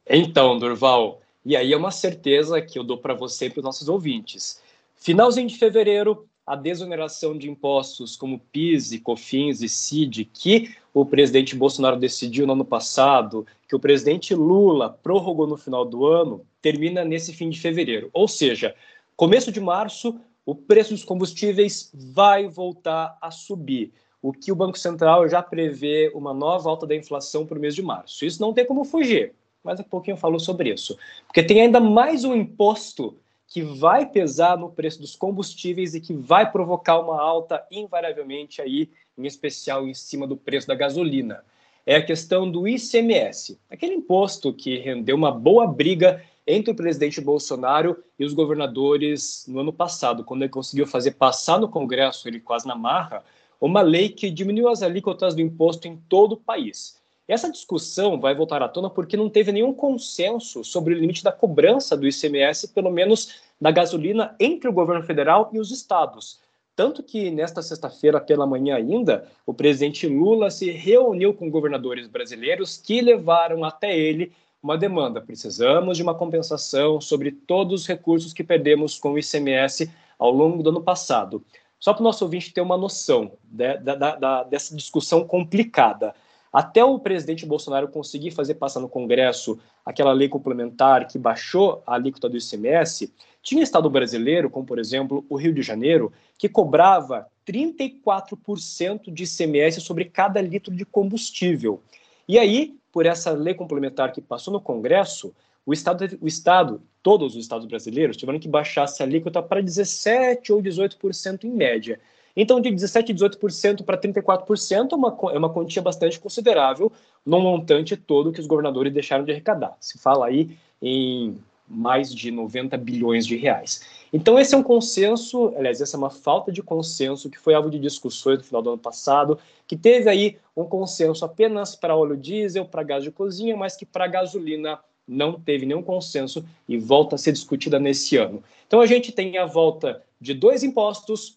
Então, 0.09 0.57
Durval, 0.59 1.21
e 1.45 1.57
aí 1.57 1.73
é 1.73 1.77
uma 1.77 1.91
certeza 1.91 2.63
que 2.63 2.79
eu 2.79 2.85
dou 2.85 2.99
para 2.99 3.15
você 3.15 3.47
e 3.47 3.51
para 3.51 3.61
os 3.61 3.65
nossos 3.65 3.89
ouvintes. 3.89 4.63
Finalzinho 4.99 5.47
de 5.47 5.57
fevereiro, 5.57 6.29
a 6.45 6.57
desoneração 6.57 7.39
de 7.39 7.49
impostos 7.49 8.17
como 8.17 8.41
PIS, 8.53 8.93
e 8.93 8.99
COFINS 8.99 9.63
e 9.63 9.69
CID, 9.69 10.25
que 10.25 10.75
o 10.93 11.07
presidente 11.07 11.55
Bolsonaro 11.55 11.97
decidiu 11.97 12.47
no 12.47 12.55
ano 12.55 12.65
passado, 12.65 13.47
que 13.69 13.77
o 13.77 13.81
presidente 13.81 14.35
Lula 14.35 14.91
prorrogou 14.91 15.47
no 15.47 15.57
final 15.57 15.85
do 15.85 16.07
ano, 16.07 16.45
termina 16.61 17.05
nesse 17.05 17.33
fim 17.33 17.49
de 17.49 17.61
fevereiro. 17.61 18.11
Ou 18.13 18.27
seja, 18.27 18.75
começo 19.15 19.53
de 19.53 19.61
março, 19.61 20.19
o 20.45 20.55
preço 20.55 20.91
dos 20.91 21.05
combustíveis 21.05 21.93
vai 21.95 22.49
voltar 22.49 23.17
a 23.21 23.31
subir. 23.31 23.93
O 24.21 24.33
que 24.33 24.51
o 24.51 24.57
Banco 24.57 24.79
Central 24.79 25.29
já 25.29 25.41
prevê 25.41 26.11
uma 26.13 26.35
nova 26.35 26.69
alta 26.69 26.87
da 26.87 26.97
inflação 26.97 27.47
para 27.47 27.57
o 27.57 27.61
mês 27.61 27.75
de 27.75 27.83
março. 27.83 28.25
Isso 28.25 28.41
não 28.41 28.53
tem 28.53 28.67
como 28.67 28.85
fugir, 28.85 29.33
mas 29.63 29.77
daqui 29.77 29.89
a 29.89 29.91
pouquinho 29.91 30.15
eu 30.15 30.19
falo 30.19 30.41
sobre 30.41 30.73
isso. 30.73 30.99
Porque 31.27 31.43
tem 31.43 31.61
ainda 31.61 31.79
mais 31.79 32.25
um 32.25 32.35
imposto 32.35 33.17
que 33.49 33.63
vai 33.63 34.05
pesar 34.05 34.59
no 34.59 34.71
preço 34.71 35.01
dos 35.01 35.17
combustíveis 35.17 35.95
e 35.95 36.01
que 36.01 36.13
vai 36.13 36.53
provocar 36.53 37.01
uma 37.01 37.19
alta 37.19 37.67
invariavelmente 37.71 38.61
aí, 38.61 38.91
em 39.17 39.27
especial 39.27 39.89
em 39.89 39.95
cima 39.95 40.27
do 40.27 40.37
preço 40.37 40.69
da 40.69 40.75
gasolina. 40.75 41.43
É 41.87 41.97
a 41.97 42.05
questão 42.05 42.49
do 42.49 42.69
ICMS, 42.69 43.59
aquele 43.71 43.95
imposto 43.95 44.53
que 44.53 44.77
rendeu 44.79 45.17
uma 45.17 45.33
boa 45.33 45.67
briga 45.67 46.23
entre 46.47 46.71
o 46.71 46.77
presidente 46.77 47.21
Bolsonaro 47.23 47.97
e 48.19 48.25
os 48.25 48.35
governadores 48.35 49.47
no 49.49 49.61
ano 49.61 49.73
passado, 49.73 50.23
quando 50.23 50.43
ele 50.43 50.51
conseguiu 50.51 50.87
fazer 50.87 51.13
passar 51.13 51.59
no 51.59 51.69
Congresso, 51.69 52.29
ele 52.29 52.41
quase 52.41 52.67
na 52.67 52.75
marra, 52.75 53.25
uma 53.59 53.81
lei 53.81 54.11
que 54.11 54.31
diminuiu 54.31 54.69
as 54.69 54.83
alíquotas 54.83 55.35
do 55.35 55.41
imposto 55.41 55.89
em 55.89 55.97
todo 55.97 56.33
o 56.33 56.37
país. 56.37 56.99
Essa 57.29 57.53
discussão 57.53 58.19
vai 58.19 58.35
voltar 58.35 58.63
à 58.63 58.69
tona 58.69 58.89
porque 58.89 59.15
não 59.15 59.29
teve 59.29 59.53
nenhum 59.53 59.75
consenso 59.75 60.65
sobre 60.65 60.95
o 60.95 60.99
limite 60.99 61.23
da 61.23 61.31
cobrança 61.31 61.95
do 61.95 62.09
ICMS, 62.09 62.69
pelo 62.69 62.91
menos 62.91 63.35
da 63.61 63.71
gasolina, 63.71 64.35
entre 64.41 64.67
o 64.67 64.73
governo 64.73 65.05
federal 65.05 65.51
e 65.53 65.61
os 65.61 65.71
estados. 65.71 66.41
Tanto 66.75 67.03
que 67.03 67.31
nesta 67.31 67.61
sexta-feira 67.61 68.19
pela 68.19 68.47
manhã 68.47 68.77
ainda, 68.77 69.29
o 69.45 69.53
presidente 69.53 70.07
Lula 70.07 70.51
se 70.51 70.71
reuniu 70.71 71.35
com 71.35 71.51
governadores 71.51 72.07
brasileiros 72.07 72.79
que 72.79 73.03
levaram 73.03 73.63
até 73.63 73.95
ele 73.95 74.33
uma 74.63 74.79
demanda. 74.79 75.21
Precisamos 75.21 75.99
de 75.99 76.03
uma 76.03 76.15
compensação 76.15 76.99
sobre 76.99 77.31
todos 77.33 77.83
os 77.83 77.87
recursos 77.87 78.33
que 78.33 78.43
perdemos 78.43 78.99
com 78.99 79.13
o 79.13 79.19
ICMS 79.19 79.91
ao 80.19 80.31
longo 80.31 80.63
do 80.63 80.71
ano 80.71 80.83
passado. 80.83 81.45
Só 81.79 81.93
para 81.93 82.01
o 82.01 82.05
nosso 82.05 82.25
ouvinte 82.25 82.55
ter 82.55 82.61
uma 82.61 82.77
noção 82.77 83.33
de, 83.45 83.77
da, 83.79 84.15
da, 84.15 84.43
dessa 84.45 84.75
discussão 84.75 85.27
complicada. 85.27 86.15
Até 86.53 86.85
o 86.85 86.99
presidente 86.99 87.45
Bolsonaro 87.45 87.89
conseguir 87.89 88.31
fazer 88.31 88.55
passar 88.55 88.81
no 88.81 88.89
Congresso 88.89 89.59
aquela 89.85 90.13
lei 90.13 90.29
complementar 90.29 91.07
que 91.07 91.19
baixou 91.19 91.83
a 91.87 91.95
alíquota 91.95 92.29
do 92.29 92.37
ICMS, 92.37 93.13
tinha 93.43 93.63
estado 93.63 93.89
brasileiro, 93.89 94.51
como 94.51 94.67
por 94.67 94.79
exemplo 94.79 95.25
o 95.29 95.37
Rio 95.37 95.53
de 95.53 95.63
Janeiro, 95.63 96.13
que 96.37 96.49
cobrava 96.49 97.27
34% 97.47 99.13
de 99.13 99.25
ICMS 99.25 99.81
sobre 99.81 100.07
cada 100.07 100.41
litro 100.41 100.75
de 100.75 100.85
combustível. 100.85 101.83
E 102.27 102.39
aí, 102.39 102.77
por 102.93 103.07
essa 103.07 103.31
lei 103.31 103.55
complementar 103.55 104.13
que 104.13 104.21
passou 104.21 104.53
no 104.53 104.61
Congresso, 104.61 105.35
o 105.65 105.73
Estado, 105.73 106.19
o 106.21 106.27
Estado 106.27 106.83
todos 107.03 107.35
os 107.35 107.43
estados 107.43 107.67
brasileiros 107.67 108.17
tiveram 108.17 108.39
que 108.39 108.49
baixar 108.49 108.85
essa 108.85 109.03
alíquota 109.03 109.43
para 109.43 109.63
17% 109.63 110.51
ou 110.51 110.63
18% 110.63 111.45
em 111.45 111.51
média. 111.51 112.01
Então, 112.41 112.61
de 112.61 112.71
17% 112.71 113.15
18% 113.15 113.85
para 113.85 113.99
34% 113.99 114.93
é 114.93 114.95
uma, 114.95 115.17
é 115.33 115.39
uma 115.39 115.53
quantia 115.53 115.83
bastante 115.83 116.21
considerável 116.21 116.93
no 117.27 117.41
montante 117.41 117.97
todo 117.97 118.31
que 118.31 118.41
os 118.41 118.47
governadores 118.47 118.93
deixaram 118.93 119.25
de 119.25 119.33
arrecadar. 119.33 119.77
Se 119.81 119.99
fala 119.99 120.27
aí 120.27 120.57
em 120.81 121.37
mais 121.69 122.15
de 122.15 122.31
90 122.31 122.79
bilhões 122.79 123.27
de 123.27 123.37
reais. 123.37 123.83
Então, 124.13 124.39
esse 124.39 124.55
é 124.55 124.59
um 124.59 124.63
consenso, 124.63 125.53
aliás, 125.57 125.81
essa 125.81 125.97
é 125.97 125.99
uma 125.99 126.11
falta 126.11 126.53
de 126.53 126.63
consenso 126.63 127.29
que 127.29 127.39
foi 127.39 127.55
alvo 127.55 127.69
de 127.69 127.79
discussões 127.79 128.39
no 128.39 128.45
final 128.45 128.63
do 128.63 128.71
ano 128.71 128.79
passado, 128.79 129.37
que 129.67 129.77
teve 129.77 130.09
aí 130.09 130.39
um 130.57 130.65
consenso 130.65 131.25
apenas 131.25 131.75
para 131.75 131.97
óleo 131.97 132.17
diesel, 132.17 132.65
para 132.65 132.85
gás 132.85 133.03
de 133.03 133.11
cozinha, 133.11 133.57
mas 133.57 133.77
que 133.77 133.85
para 133.85 134.07
gasolina 134.07 134.79
não 135.07 135.41
teve 135.41 135.67
nenhum 135.67 135.83
consenso 135.83 136.45
e 136.69 136.79
volta 136.79 137.17
a 137.17 137.19
ser 137.19 137.33
discutida 137.33 137.81
nesse 137.81 138.17
ano. 138.17 138.43
Então, 138.67 138.81
a 138.81 138.87
gente 138.87 139.11
tem 139.11 139.37
a 139.37 139.45
volta 139.45 140.03
de 140.21 140.33
dois 140.33 140.63
impostos, 140.63 141.37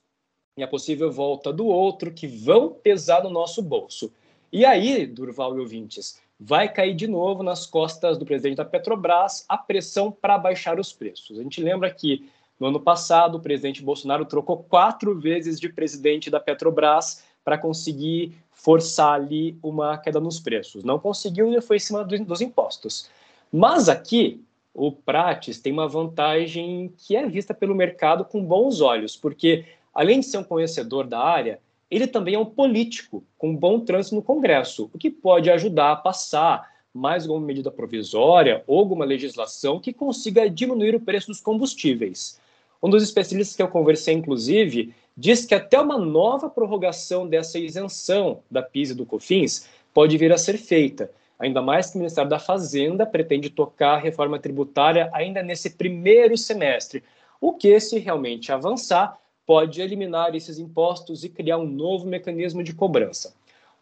e 0.58 0.64
a 0.64 0.68
possível 0.68 1.12
volta 1.12 1.52
do 1.52 1.66
outro 1.66 2.12
que 2.12 2.28
vão 2.28 2.70
pesar 2.70 3.24
no 3.24 3.30
nosso 3.30 3.62
bolso. 3.62 4.12
E 4.52 4.66
aí, 4.66 5.08
Durval 5.08 5.56
e 5.56 5.60
ouvintes, 5.60 6.20
vai 6.40 6.72
cair 6.72 6.94
de 6.94 7.08
novo 7.08 7.42
nas 7.44 7.66
costas 7.66 8.18
do 8.18 8.26
presidente 8.26 8.58
da 8.58 8.66
Petrobras 8.66 9.46
a 9.48 9.58
pressão 9.58 10.12
para 10.12 10.38
baixar 10.38 10.80
os 10.80 10.92
preços. 10.92 11.40
A 11.40 11.44
gente 11.44 11.62
lembra 11.62 11.90
que 11.90 12.28
no 12.60 12.68
ano 12.68 12.80
passado 12.80 13.36
o 13.36 13.40
presidente 13.40 13.82
Bolsonaro 13.82 14.26
trocou 14.26 14.58
quatro 14.58 15.18
vezes 15.18 15.60
de 15.60 15.70
presidente 15.70 16.30
da 16.30 16.40
Petrobras 16.40 17.24
para 17.44 17.58
conseguir 17.58 18.36
forçar 18.52 19.14
ali 19.14 19.58
uma 19.64 19.98
queda 19.98 20.20
nos 20.20 20.40
preços. 20.40 20.84
Não 20.84 21.00
conseguiu 21.00 21.52
e 21.52 21.62
foi 21.62 21.78
em 21.78 21.80
cima 21.80 22.04
dos 22.04 22.42
impostos. 22.42 23.10
Mas 23.52 23.90
aqui 23.90 24.44
o 24.74 24.92
Prates 24.92 25.60
tem 25.60 25.74
uma 25.74 25.88
vantagem 25.88 26.94
que 26.98 27.16
é 27.16 27.28
vista 27.28 27.54
pelo 27.54 27.76
mercado 27.76 28.24
com 28.24 28.44
bons 28.44 28.82
olhos, 28.82 29.16
porque 29.16 29.66
além 29.94 30.20
de 30.20 30.26
ser 30.26 30.38
um 30.38 30.44
conhecedor 30.44 31.08
da 31.08 31.20
área, 31.20 31.60
ele 31.90 32.08
também 32.08 32.36
é 32.36 32.40
um 32.40 32.46
político 32.46 33.24
com 33.38 33.56
bom 33.56 33.80
trânsito 33.82 34.16
no 34.16 34.22
Congresso, 34.22 34.90
o 34.94 34.98
que 34.98 35.10
pode 35.10 35.50
ajudar 35.52 35.92
a 35.92 35.96
passar 35.96 36.72
mais 36.94 37.24
alguma 37.24 37.46
medida 37.46 37.72
provisória 37.72 38.64
ou 38.66 38.80
alguma 38.80 39.06
legislação 39.06 39.80
que 39.80 39.94
consiga 39.94 40.50
diminuir 40.50 40.96
o 40.96 41.00
preço 41.00 41.28
dos 41.28 41.42
combustíveis. 41.42 42.40
Um 42.82 42.90
dos 42.90 43.04
especialistas 43.04 43.56
que 43.56 43.62
eu 43.62 43.68
conversei, 43.68 44.14
inclusive, 44.14 44.94
diz 45.16 45.46
que 45.46 45.54
até 45.54 45.80
uma 45.80 45.98
nova 45.98 46.50
prorrogação 46.50 47.28
dessa 47.28 47.60
isenção 47.60 48.42
da 48.50 48.62
PIS 48.62 48.92
e 48.92 48.96
do 48.96 49.06
COFINS 49.06 49.68
pode 49.94 50.18
vir 50.18 50.32
a 50.32 50.38
ser 50.38 50.58
feita, 50.58 51.12
ainda 51.38 51.62
mais 51.62 51.90
que 51.90 51.98
o 51.98 52.00
Ministério 52.00 52.30
da 52.30 52.40
Fazenda 52.40 53.06
pretende 53.06 53.50
tocar 53.50 53.96
a 53.96 54.00
reforma 54.00 54.40
tributária 54.40 55.10
ainda 55.14 55.44
nesse 55.44 55.72
primeiro 55.72 56.38
semestre, 56.38 57.04
o 57.40 57.54
que, 57.54 57.80
se 57.80 58.00
realmente 58.00 58.52
avançar, 58.52 59.18
pode 59.46 59.82
eliminar 59.82 60.36
esses 60.36 60.60
impostos 60.60 61.24
e 61.24 61.30
criar 61.30 61.58
um 61.58 61.68
novo 61.68 62.06
mecanismo 62.06 62.64
de 62.64 62.74
cobrança. 62.74 63.34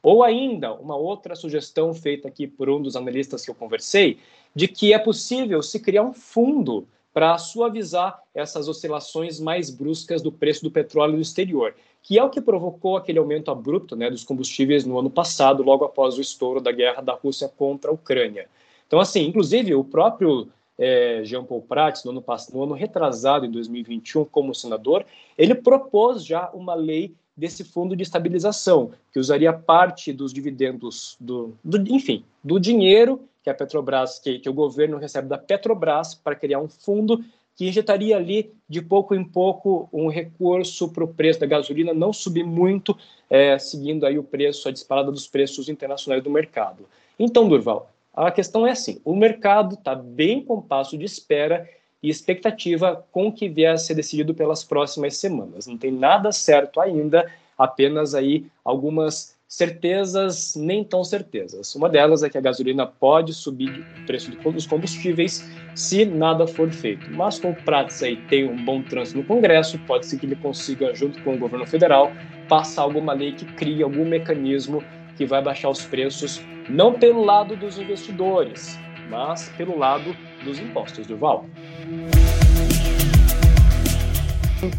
Ou 0.02 0.24
ainda, 0.24 0.74
uma 0.74 0.96
outra 0.96 1.36
sugestão 1.36 1.94
feita 1.94 2.28
aqui 2.28 2.48
por 2.48 2.70
um 2.70 2.82
dos 2.82 2.96
analistas 2.96 3.44
que 3.44 3.52
eu 3.52 3.56
conversei, 3.56 4.20
de 4.56 4.68
que 4.68 4.94
é 4.94 5.00
possível 5.00 5.62
se 5.62 5.80
criar 5.80 6.04
um 6.04 6.14
fundo 6.14 6.88
para 7.14 7.38
suavizar 7.38 8.22
essas 8.34 8.68
oscilações 8.68 9.40
mais 9.40 9.70
bruscas 9.70 10.22
do 10.22 10.32
preço 10.32 10.64
do 10.64 10.72
petróleo 10.72 11.16
no 11.16 11.22
exterior, 11.22 11.76
que 12.02 12.18
é 12.18 12.24
o 12.24 12.30
que 12.30 12.40
provocou 12.40 12.96
aquele 12.96 13.20
aumento 13.20 13.52
abrupto 13.52 13.96
né, 13.96 14.10
dos 14.10 14.24
combustíveis 14.24 14.86
no 14.86 14.98
ano 14.98 15.10
passado, 15.10 15.64
logo 15.64 15.84
após 15.84 16.18
o 16.18 16.22
estouro 16.22 16.62
da 16.62 16.72
guerra 16.72 17.02
da 17.02 17.14
Rússia 17.14 17.50
contra 17.50 17.92
a 17.92 17.94
Ucrânia. 17.94 18.48
Então, 18.88 19.00
assim, 19.00 19.26
inclusive 19.26 19.76
o 19.76 19.84
próprio 19.84 20.48
é, 20.80 21.22
Jean 21.26 21.44
Paul 21.44 21.62
Prats, 21.62 22.06
no 22.06 22.12
ano, 22.12 22.24
no 22.54 22.64
ano 22.64 22.74
retrasado, 22.74 23.46
em 23.46 23.52
2021, 23.52 24.24
como 24.26 24.56
senador, 24.56 25.06
ele 25.38 25.54
propôs 25.54 26.26
já 26.26 26.50
uma 26.54 26.74
lei 26.74 27.14
desse 27.36 27.64
fundo 27.64 27.96
de 27.96 28.04
estabilização, 28.04 28.92
que 29.12 29.20
usaria 29.20 29.52
parte 29.52 30.14
dos 30.14 30.34
dividendos, 30.34 31.18
do, 31.20 31.54
do 31.64 31.78
enfim, 31.94 32.24
do 32.44 32.60
dinheiro 32.60 33.22
que 33.44 33.50
a 33.50 33.54
Petrobras, 33.54 34.20
que, 34.20 34.40
que 34.40 34.50
o 34.50 34.54
governo 34.54 34.98
recebe 34.98 35.28
da 35.28 35.38
Petrobras 35.38 36.14
para 36.14 36.36
criar 36.36 36.60
um 36.60 36.68
fundo 36.68 37.24
que 37.56 37.68
injetaria 37.68 38.16
ali 38.16 38.54
de 38.70 38.82
pouco 38.82 39.14
em 39.14 39.24
pouco 39.24 39.90
um 39.92 40.08
recurso 40.08 40.90
para 40.90 41.04
o 41.04 41.08
preço 41.08 41.42
da 41.42 41.46
gasolina 41.46 41.94
não 41.94 42.14
subir 42.14 42.44
muito, 42.44 42.98
é, 43.30 43.60
seguindo 43.60 44.06
aí 44.06 44.18
o 44.18 44.24
preço, 44.24 44.70
a 44.70 44.72
disparada 44.72 45.12
dos 45.12 45.28
preços 45.28 45.68
internacionais 45.68 46.24
do 46.24 46.30
mercado. 46.30 46.86
Então, 47.18 47.50
Durval, 47.50 47.92
a 48.28 48.32
questão 48.32 48.68
é 48.68 48.72
assim: 48.72 49.00
o 49.04 49.16
mercado 49.16 49.76
está 49.76 49.96
bem 49.96 50.44
com 50.44 50.62
passo 50.62 50.98
de 50.98 51.06
espera 51.06 51.68
e 52.02 52.10
expectativa 52.10 53.06
com 53.12 53.28
o 53.28 53.32
que 53.32 53.50
vier 53.50 53.74
a 53.74 53.78
ser 53.78 53.94
decidido 53.94 54.34
pelas 54.34 54.64
próximas 54.64 55.18
semanas. 55.18 55.68
Não 55.68 55.78
tem 55.78 55.92
nada 55.92 56.32
certo 56.32 56.80
ainda, 56.80 57.30
apenas 57.58 58.16
aí 58.16 58.46
algumas 58.64 59.38
certezas 59.48 60.56
nem 60.56 60.84
tão 60.84 61.04
certezas. 61.04 61.74
Uma 61.76 61.90
delas 61.90 62.22
é 62.22 62.30
que 62.30 62.38
a 62.38 62.42
gasolina 62.42 62.86
pode 62.86 63.34
subir 63.34 63.84
o 64.02 64.06
preço 64.06 64.30
dos 64.30 64.68
combustíveis 64.68 65.44
se 65.74 66.06
nada 66.06 66.46
for 66.46 66.72
feito. 66.72 67.10
Mas 67.10 67.40
com 67.40 67.50
o 67.50 67.56
Prats 67.56 68.04
aí 68.04 68.16
tem 68.28 68.48
um 68.48 68.64
bom 68.64 68.84
trânsito 68.84 69.18
no 69.18 69.24
Congresso, 69.24 69.80
pode 69.80 70.06
ser 70.06 70.20
que 70.20 70.28
ele 70.28 70.36
consiga, 70.36 70.94
junto 70.94 71.22
com 71.24 71.34
o 71.34 71.38
governo 71.38 71.66
federal, 71.66 72.12
passar 72.48 72.84
alguma 72.84 73.14
lei 73.14 73.32
que 73.32 73.46
crie 73.46 73.82
algum 73.82 74.06
mecanismo 74.06 74.84
que 75.18 75.26
vai 75.26 75.42
baixar 75.42 75.70
os 75.70 75.84
preços, 75.84 76.40
não 76.70 76.94
pelo 76.94 77.24
lado 77.24 77.56
dos 77.56 77.80
investidores, 77.80 78.78
mas 79.10 79.50
pelo 79.58 79.78
lado 79.78 80.16
dos 80.44 80.60
impostos, 80.60 81.08
Durval. 81.08 81.46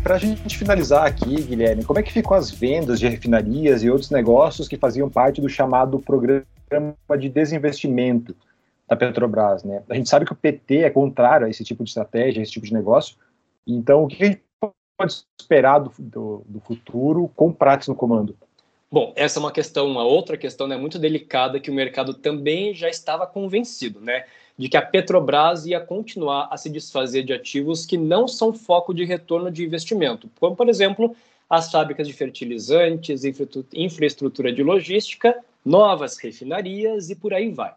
Para 0.02 0.14
a 0.14 0.18
gente 0.18 0.56
finalizar 0.56 1.06
aqui, 1.06 1.42
Guilherme, 1.42 1.84
como 1.84 1.98
é 1.98 2.02
que 2.02 2.12
ficou 2.12 2.36
as 2.36 2.50
vendas 2.50 3.00
de 3.00 3.08
refinarias 3.08 3.82
e 3.82 3.90
outros 3.90 4.10
negócios 4.10 4.68
que 4.68 4.76
faziam 4.76 5.10
parte 5.10 5.40
do 5.40 5.48
chamado 5.48 5.98
programa 5.98 6.94
de 7.18 7.28
desinvestimento 7.28 8.36
da 8.86 8.94
Petrobras? 8.94 9.64
Né? 9.64 9.82
A 9.88 9.94
gente 9.94 10.08
sabe 10.08 10.26
que 10.26 10.32
o 10.32 10.36
PT 10.36 10.78
é 10.78 10.90
contrário 10.90 11.46
a 11.46 11.50
esse 11.50 11.64
tipo 11.64 11.82
de 11.82 11.90
estratégia, 11.90 12.40
a 12.40 12.42
esse 12.42 12.52
tipo 12.52 12.66
de 12.66 12.74
negócio. 12.74 13.16
Então, 13.66 14.04
o 14.04 14.06
que 14.06 14.22
a 14.22 14.26
gente 14.26 14.42
pode 14.96 15.24
esperar 15.40 15.78
do, 15.80 15.90
do, 15.98 16.42
do 16.46 16.60
futuro 16.60 17.28
com 17.34 17.50
Prates 17.50 17.88
no 17.88 17.94
comando? 17.94 18.36
Bom, 18.92 19.12
essa 19.14 19.38
é 19.38 19.40
uma 19.40 19.52
questão, 19.52 19.86
uma 19.86 20.02
outra 20.02 20.36
questão 20.36 20.66
né, 20.66 20.76
muito 20.76 20.98
delicada 20.98 21.60
que 21.60 21.70
o 21.70 21.74
mercado 21.74 22.12
também 22.12 22.74
já 22.74 22.88
estava 22.88 23.26
convencido, 23.26 24.00
né? 24.00 24.24
de 24.60 24.68
que 24.68 24.76
a 24.76 24.82
Petrobras 24.82 25.64
ia 25.64 25.80
continuar 25.80 26.46
a 26.50 26.56
se 26.58 26.68
desfazer 26.68 27.22
de 27.22 27.32
ativos 27.32 27.86
que 27.86 27.96
não 27.96 28.28
são 28.28 28.52
foco 28.52 28.92
de 28.92 29.06
retorno 29.06 29.50
de 29.50 29.64
investimento, 29.64 30.28
como, 30.38 30.54
por 30.54 30.68
exemplo, 30.68 31.16
as 31.48 31.70
fábricas 31.70 32.06
de 32.06 32.12
fertilizantes, 32.12 33.22
infraestrutura 33.72 34.52
de 34.52 34.62
logística, 34.62 35.34
novas 35.64 36.18
refinarias 36.18 37.08
e 37.08 37.14
por 37.14 37.32
aí 37.32 37.48
vai. 37.48 37.72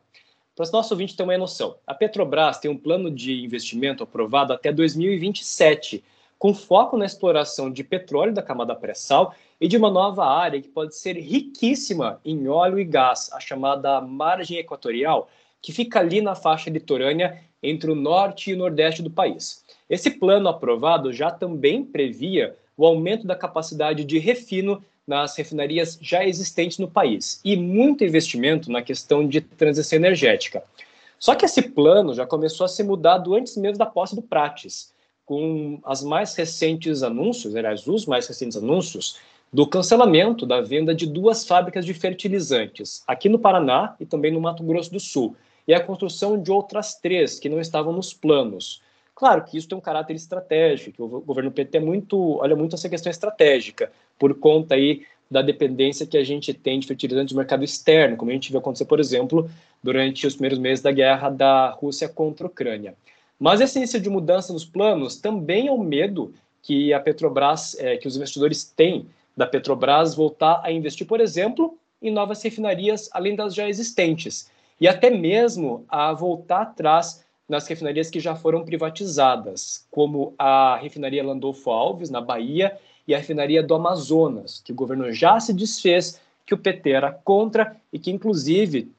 Para 0.53 0.67
o 0.67 0.72
nosso 0.74 0.93
ouvinte 0.93 1.15
ter 1.15 1.24
uma 1.24 1.38
noção, 1.38 1.77
a 1.88 1.93
Petrobras 1.93 2.58
tem 2.58 2.70
um 2.70 2.77
plano 2.77 3.10
de 3.10 3.46
investimento 3.46 4.03
aprovado 4.03 4.51
até 4.51 4.70
2027, 4.70 6.03
com 6.38 6.53
foco 6.53 6.98
na 6.98 7.05
exploração 7.05 7.72
de 7.72 7.82
petróleo 7.82 8.34
da 8.34 8.41
camada 8.41 8.75
pré-sal 8.75 9.34
e 9.63 9.67
de 9.70 9.77
uma 9.77 9.89
nova 9.89 10.25
área 10.25 10.62
que 10.62 10.67
pode 10.67 10.93
ser 10.93 11.15
riquíssima 11.15 12.20
em 12.25 12.50
óleo 12.50 12.77
e 12.77 12.84
gás, 12.84 13.29
a 13.32 13.39
chamada 13.39 14.01
margem 14.01 14.58
equatorial, 14.58 15.29
que 15.62 15.72
fica 15.72 16.01
ali 16.01 16.20
na 16.20 16.36
faixa 16.36 16.70
litorânea 16.70 17.39
entre 17.63 17.89
o 17.89 17.96
norte 17.96 18.51
e 18.51 18.53
o 18.53 18.58
nordeste 18.58 19.01
do 19.01 19.10
país. 19.10 19.63
Esse 19.89 20.12
plano 20.12 20.50
aprovado 20.50 21.13
já 21.13 21.32
também 21.32 21.82
previa 21.82 22.58
o 22.75 22.86
aumento 22.86 23.25
da 23.25 23.38
capacidade 23.38 24.03
de 24.03 24.20
refino 24.20 24.84
nas 25.08 25.38
refinarias 25.38 25.98
já 26.01 26.25
existentes 26.25 26.77
no 26.77 26.91
país 26.91 27.39
e 27.41 27.55
muito 27.55 28.03
investimento 28.03 28.70
na 28.70 28.82
questão 28.82 29.25
de 29.25 29.39
transição 29.39 29.96
energética. 29.96 30.62
Só 31.17 31.36
que 31.36 31.46
esse 31.46 31.62
plano 31.62 32.13
já 32.13 32.25
começou 32.25 32.65
a 32.65 32.67
ser 32.67 32.84
mudado 32.84 33.34
antes 33.34 33.55
mesmo 33.55 33.77
da 33.77 33.86
posse 33.86 34.13
do 34.13 34.22
Prates, 34.22 34.91
com 35.25 35.79
as 35.86 36.03
mais 36.03 36.36
recentes 36.36 37.01
anúncios, 37.01 37.55
aliás, 37.55 37.88
os 37.88 38.05
mais 38.05 38.27
recentes 38.27 38.58
anúncios 38.58 39.17
do 39.54 39.68
cancelamento 39.68 40.48
da 40.48 40.62
venda 40.62 40.96
de 40.96 41.06
duas 41.06 41.46
fábricas 41.46 41.86
de 41.86 41.94
fertilizantes, 41.94 43.04
aqui 43.08 43.30
no 43.30 43.38
Paraná 43.38 43.96
e 44.00 44.06
também 44.06 44.32
no 44.32 44.42
Mato 44.42 44.64
Grosso 44.64 44.92
do 44.92 45.00
Sul, 45.00 45.36
e 45.68 45.74
a 45.76 45.80
construção 45.80 46.42
de 46.42 46.52
outras 46.52 46.96
três 46.96 47.40
que 47.40 47.48
não 47.48 47.60
estavam 47.60 47.94
nos 47.94 48.12
planos. 48.14 48.82
Claro 49.14 49.44
que 49.44 49.56
isso 49.56 49.68
tem 49.68 49.78
um 49.78 49.82
caráter 49.82 50.16
estratégico, 50.16 51.04
o 51.04 51.22
governo 51.22 51.52
PT 51.52 51.78
é 51.78 51.82
muito, 51.82 52.40
olha 52.40 52.56
muito 52.56 52.76
essa 52.76 52.90
questão 52.90 53.12
estratégica, 53.12 53.92
por 54.18 54.34
conta 54.40 54.74
aí 54.74 55.04
da 55.30 55.44
dependência 55.44 56.08
que 56.08 56.18
a 56.18 56.24
gente 56.24 56.52
tem 56.52 56.80
de 56.80 56.88
fertilizantes 56.88 57.34
do 57.34 57.38
mercado 57.38 57.64
externo, 57.64 58.18
como 58.18 58.32
a 58.32 58.34
gente 58.34 58.50
viu 58.50 58.60
acontecer, 58.60 58.86
por 58.86 59.00
exemplo, 59.00 59.50
durante 59.84 60.26
os 60.26 60.34
primeiros 60.34 60.58
meses 60.58 60.82
da 60.82 60.92
guerra 60.92 61.30
da 61.30 61.70
Rússia 61.70 62.10
contra 62.10 62.48
a 62.48 62.50
Ucrânia. 62.50 62.96
Mas 63.40 63.62
esse 63.62 63.78
início 63.78 64.00
de 64.00 64.10
mudança 64.10 64.52
nos 64.52 64.66
planos 64.66 65.18
também 65.18 65.68
é 65.68 65.72
o 65.72 65.78
medo 65.78 66.34
que 66.62 66.94
a 66.94 67.00
Petrobras, 67.00 67.76
é, 67.78 67.98
que 67.98 68.08
os 68.08 68.16
investidores 68.16 68.64
têm 68.64 69.06
da 69.36 69.48
Petrobras 69.48 70.16
voltar 70.16 70.62
a 70.63 70.72
investir, 70.72 71.08
por 71.08 71.20
exemplo, 71.20 71.78
em 72.02 72.12
novas 72.12 72.42
refinarias 72.42 73.10
além 73.13 73.36
das 73.36 73.56
já 73.56 73.68
existentes 73.68 74.50
e 74.80 74.88
até 74.88 75.10
mesmo 75.10 75.86
a 75.88 76.13
voltar 76.13 76.62
atrás 76.62 77.24
nas 77.48 77.67
refinarias 77.67 78.10
que 78.10 78.19
já 78.19 78.36
foram 78.36 78.63
privatizadas, 78.63 79.86
como 79.91 80.34
a 80.38 80.78
refinaria 80.78 81.24
Landolfo 81.24 81.69
Alves, 81.69 82.10
na 82.10 82.22
Bahia, 82.22 82.78
e 83.08 83.13
a 83.13 83.17
refinaria 83.17 83.62
do 83.62 83.76
Amazonas, 83.76 84.62
que 84.63 84.72
o 84.72 84.76
governo 84.76 85.12
já 85.12 85.39
se 85.39 85.54
desfez, 85.54 86.19
que 86.46 86.54
o 86.54 86.58
PT 86.58 86.91
era 86.91 87.12
contra 87.12 87.76
e 87.91 88.00
que, 88.00 88.12
inclusive, 88.12 88.91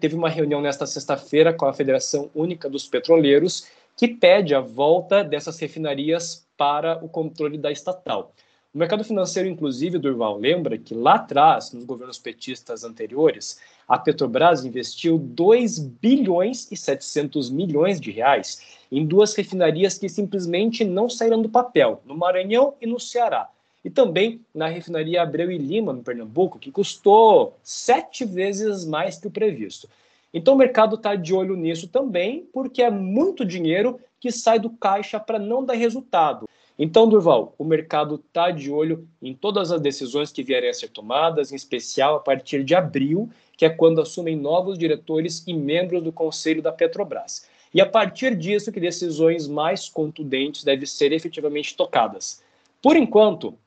teve 0.00 0.14
uma 0.14 0.28
reunião 0.28 0.60
nesta 0.60 0.86
sexta-feira 0.86 1.52
com 1.52 1.66
a 1.66 1.72
Federação 1.72 2.30
Única 2.34 2.68
dos 2.68 2.86
Petroleiros, 2.86 3.68
que 3.96 4.08
pede 4.08 4.54
a 4.54 4.60
volta 4.60 5.22
dessas 5.22 5.58
refinarias 5.58 6.46
para 6.56 7.02
o 7.04 7.08
controle 7.08 7.58
da 7.58 7.70
estatal. 7.70 8.32
O 8.72 8.78
mercado 8.78 9.02
financeiro, 9.02 9.48
inclusive, 9.48 9.98
Durval, 9.98 10.38
lembra 10.38 10.78
que 10.78 10.94
lá 10.94 11.14
atrás, 11.14 11.72
nos 11.72 11.82
governos 11.82 12.20
petistas 12.20 12.84
anteriores, 12.84 13.58
a 13.88 13.98
Petrobras 13.98 14.64
investiu 14.64 15.18
2 15.18 15.80
bilhões 15.80 16.70
e 16.70 16.76
700 16.76 17.50
milhões 17.50 18.00
de 18.00 18.12
reais 18.12 18.78
em 18.92 19.04
duas 19.04 19.34
refinarias 19.34 19.98
que 19.98 20.08
simplesmente 20.08 20.84
não 20.84 21.10
saíram 21.10 21.42
do 21.42 21.48
papel, 21.48 22.00
no 22.06 22.16
Maranhão 22.16 22.74
e 22.80 22.86
no 22.86 23.00
Ceará. 23.00 23.48
E 23.84 23.90
também 23.90 24.40
na 24.54 24.68
refinaria 24.68 25.20
Abreu 25.20 25.50
e 25.50 25.58
Lima, 25.58 25.92
no 25.92 26.04
Pernambuco, 26.04 26.56
que 26.56 26.70
custou 26.70 27.58
sete 27.64 28.24
vezes 28.24 28.84
mais 28.84 29.18
que 29.18 29.26
o 29.26 29.32
previsto. 29.32 29.88
Então 30.32 30.54
o 30.54 30.56
mercado 30.56 30.94
está 30.94 31.16
de 31.16 31.34
olho 31.34 31.56
nisso 31.56 31.88
também, 31.88 32.48
porque 32.52 32.84
é 32.84 32.90
muito 32.90 33.44
dinheiro 33.44 33.98
que 34.20 34.30
sai 34.30 34.60
do 34.60 34.70
caixa 34.70 35.18
para 35.18 35.40
não 35.40 35.64
dar 35.64 35.74
resultado. 35.74 36.48
Então, 36.82 37.06
Durval, 37.06 37.54
o 37.58 37.64
mercado 37.64 38.14
está 38.14 38.50
de 38.50 38.72
olho 38.72 39.06
em 39.20 39.34
todas 39.34 39.70
as 39.70 39.82
decisões 39.82 40.32
que 40.32 40.42
vierem 40.42 40.70
a 40.70 40.72
ser 40.72 40.88
tomadas, 40.88 41.52
em 41.52 41.54
especial 41.54 42.16
a 42.16 42.20
partir 42.20 42.64
de 42.64 42.74
abril, 42.74 43.28
que 43.54 43.66
é 43.66 43.68
quando 43.68 44.00
assumem 44.00 44.34
novos 44.34 44.78
diretores 44.78 45.44
e 45.46 45.52
membros 45.52 46.02
do 46.02 46.10
conselho 46.10 46.62
da 46.62 46.72
Petrobras. 46.72 47.46
E 47.74 47.82
a 47.82 47.86
partir 47.86 48.34
disso 48.34 48.72
que 48.72 48.80
decisões 48.80 49.46
mais 49.46 49.90
contundentes 49.90 50.64
devem 50.64 50.86
ser 50.86 51.12
efetivamente 51.12 51.76
tocadas. 51.76 52.42
Por 52.80 52.96
enquanto, 52.96 53.58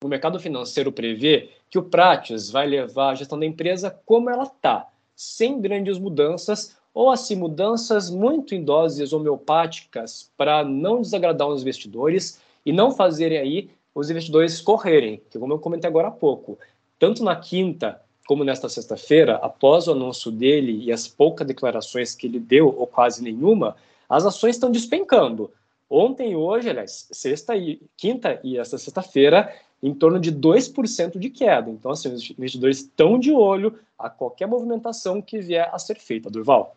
o 0.00 0.06
mercado 0.06 0.38
financeiro 0.38 0.92
prevê 0.92 1.50
que 1.68 1.80
o 1.80 1.82
Prates 1.82 2.48
vai 2.48 2.68
levar 2.68 3.10
a 3.10 3.14
gestão 3.16 3.40
da 3.40 3.44
empresa 3.44 3.90
como 4.06 4.30
ela 4.30 4.44
está, 4.44 4.88
sem 5.16 5.60
grandes 5.60 5.98
mudanças, 5.98 6.76
ou 6.94 7.10
assim, 7.10 7.34
mudanças 7.34 8.08
muito 8.08 8.54
em 8.54 8.62
doses 8.62 9.12
homeopáticas 9.12 10.30
para 10.36 10.62
não 10.62 11.00
desagradar 11.00 11.48
os 11.48 11.62
investidores 11.62 12.40
e 12.64 12.72
não 12.72 12.90
fazerem 12.90 13.38
aí 13.38 13.70
os 13.94 14.10
investidores 14.10 14.60
correrem, 14.60 15.20
que 15.30 15.38
como 15.38 15.52
eu 15.52 15.58
comentei 15.58 15.88
agora 15.88 16.08
há 16.08 16.12
pouco, 16.12 16.58
tanto 16.98 17.22
na 17.22 17.36
quinta 17.36 18.00
como 18.26 18.44
nesta 18.44 18.68
sexta-feira, 18.68 19.36
após 19.36 19.88
o 19.88 19.92
anúncio 19.92 20.30
dele 20.30 20.84
e 20.84 20.92
as 20.92 21.08
poucas 21.08 21.46
declarações 21.46 22.14
que 22.14 22.26
ele 22.26 22.38
deu, 22.38 22.68
ou 22.68 22.86
quase 22.86 23.22
nenhuma, 23.22 23.76
as 24.08 24.24
ações 24.24 24.56
estão 24.56 24.70
despencando. 24.70 25.50
Ontem 25.90 26.32
e 26.32 26.36
hoje, 26.36 26.70
aliás, 26.70 27.08
sexta 27.10 27.56
e 27.56 27.80
quinta 27.96 28.40
e 28.42 28.56
esta 28.56 28.78
sexta-feira, 28.78 29.54
em 29.82 29.92
torno 29.92 30.20
de 30.20 30.32
2% 30.32 31.18
de 31.18 31.28
queda. 31.28 31.68
Então, 31.68 31.90
assim, 31.90 32.08
os 32.12 32.30
investidores 32.30 32.78
estão 32.78 33.18
de 33.18 33.32
olho 33.32 33.78
a 33.98 34.08
qualquer 34.08 34.46
movimentação 34.46 35.20
que 35.20 35.40
vier 35.40 35.68
a 35.72 35.78
ser 35.78 35.98
feita, 35.98 36.30
Durval. 36.30 36.76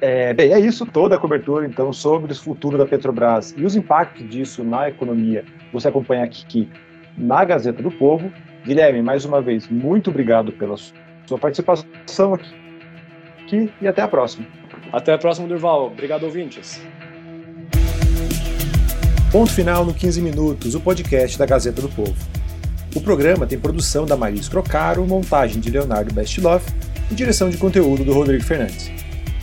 É, 0.00 0.32
bem, 0.32 0.52
é 0.52 0.60
isso 0.60 0.86
toda 0.86 1.16
a 1.16 1.18
cobertura, 1.18 1.66
então, 1.66 1.92
sobre 1.92 2.32
o 2.32 2.36
futuro 2.36 2.78
da 2.78 2.86
Petrobras 2.86 3.54
e 3.56 3.64
os 3.64 3.74
impactos 3.74 4.28
disso 4.28 4.62
na 4.62 4.88
economia. 4.88 5.44
Você 5.72 5.88
acompanha 5.88 6.24
aqui 6.24 6.68
na 7.16 7.44
Gazeta 7.44 7.82
do 7.82 7.90
Povo. 7.90 8.32
Guilherme, 8.64 9.02
mais 9.02 9.24
uma 9.24 9.40
vez, 9.40 9.68
muito 9.68 10.10
obrigado 10.10 10.52
pela 10.52 10.76
sua 11.26 11.38
participação 11.38 12.34
aqui, 12.34 12.54
aqui 13.42 13.72
e 13.80 13.88
até 13.88 14.02
a 14.02 14.08
próxima. 14.08 14.46
Até 14.92 15.12
a 15.12 15.18
próxima, 15.18 15.48
Durval. 15.48 15.86
Obrigado, 15.86 16.24
ouvintes. 16.24 16.80
Ponto 19.30 19.52
final 19.52 19.84
no 19.84 19.92
15 19.92 20.22
Minutos, 20.22 20.74
o 20.74 20.80
podcast 20.80 21.38
da 21.38 21.44
Gazeta 21.44 21.82
do 21.82 21.88
Povo. 21.88 22.16
O 22.96 23.00
programa 23.00 23.46
tem 23.46 23.58
produção 23.58 24.06
da 24.06 24.16
Maris 24.16 24.48
Crocaro, 24.48 25.06
montagem 25.06 25.60
de 25.60 25.70
Leonardo 25.70 26.14
Bestilov 26.14 26.64
e 27.10 27.14
direção 27.14 27.50
de 27.50 27.58
conteúdo 27.58 28.04
do 28.04 28.12
Rodrigo 28.12 28.42
Fernandes. 28.42 28.90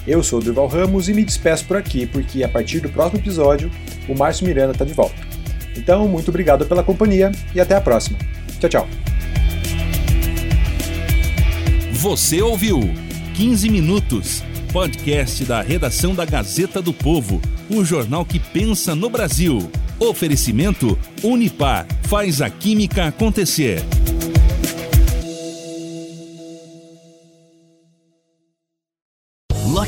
Eu 0.08 0.22
sou 0.22 0.40
o 0.40 0.42
Durval 0.42 0.68
Ramos 0.68 1.10
e 1.10 1.14
me 1.14 1.26
despeço 1.26 1.66
por 1.66 1.78
aqui, 1.78 2.06
porque 2.06 2.44
a 2.44 2.50
partir 2.50 2.80
do 2.80 2.90
próximo 2.90 3.20
episódio, 3.20 3.72
o 4.08 4.16
Márcio 4.16 4.46
Miranda 4.46 4.74
está 4.74 4.86
de 4.86 4.94
volta. 4.94 5.16
Então, 5.76 6.08
muito 6.08 6.30
obrigado 6.30 6.66
pela 6.66 6.84
companhia 6.84 7.32
e 7.54 7.60
até 7.60 7.76
a 7.76 7.82
próxima. 7.82 8.18
Tchau, 8.60 8.70
tchau. 8.70 8.88
Você 11.94 12.42
ouviu 12.42 12.80
15 13.34 13.68
Minutos, 13.70 14.44
podcast 14.72 15.44
da 15.44 15.62
redação 15.62 16.14
da 16.14 16.24
Gazeta 16.24 16.82
do 16.82 16.94
Povo, 16.94 17.42
o 17.70 17.84
jornal 17.84 18.24
que 18.24 18.40
pensa 18.40 18.94
no 18.94 19.10
Brasil. 19.10 19.70
Oferecimento 20.00 20.98
Unipar 21.24 21.88
faz 22.04 22.42
a 22.42 22.50
química 22.50 23.08
acontecer. 23.08 23.82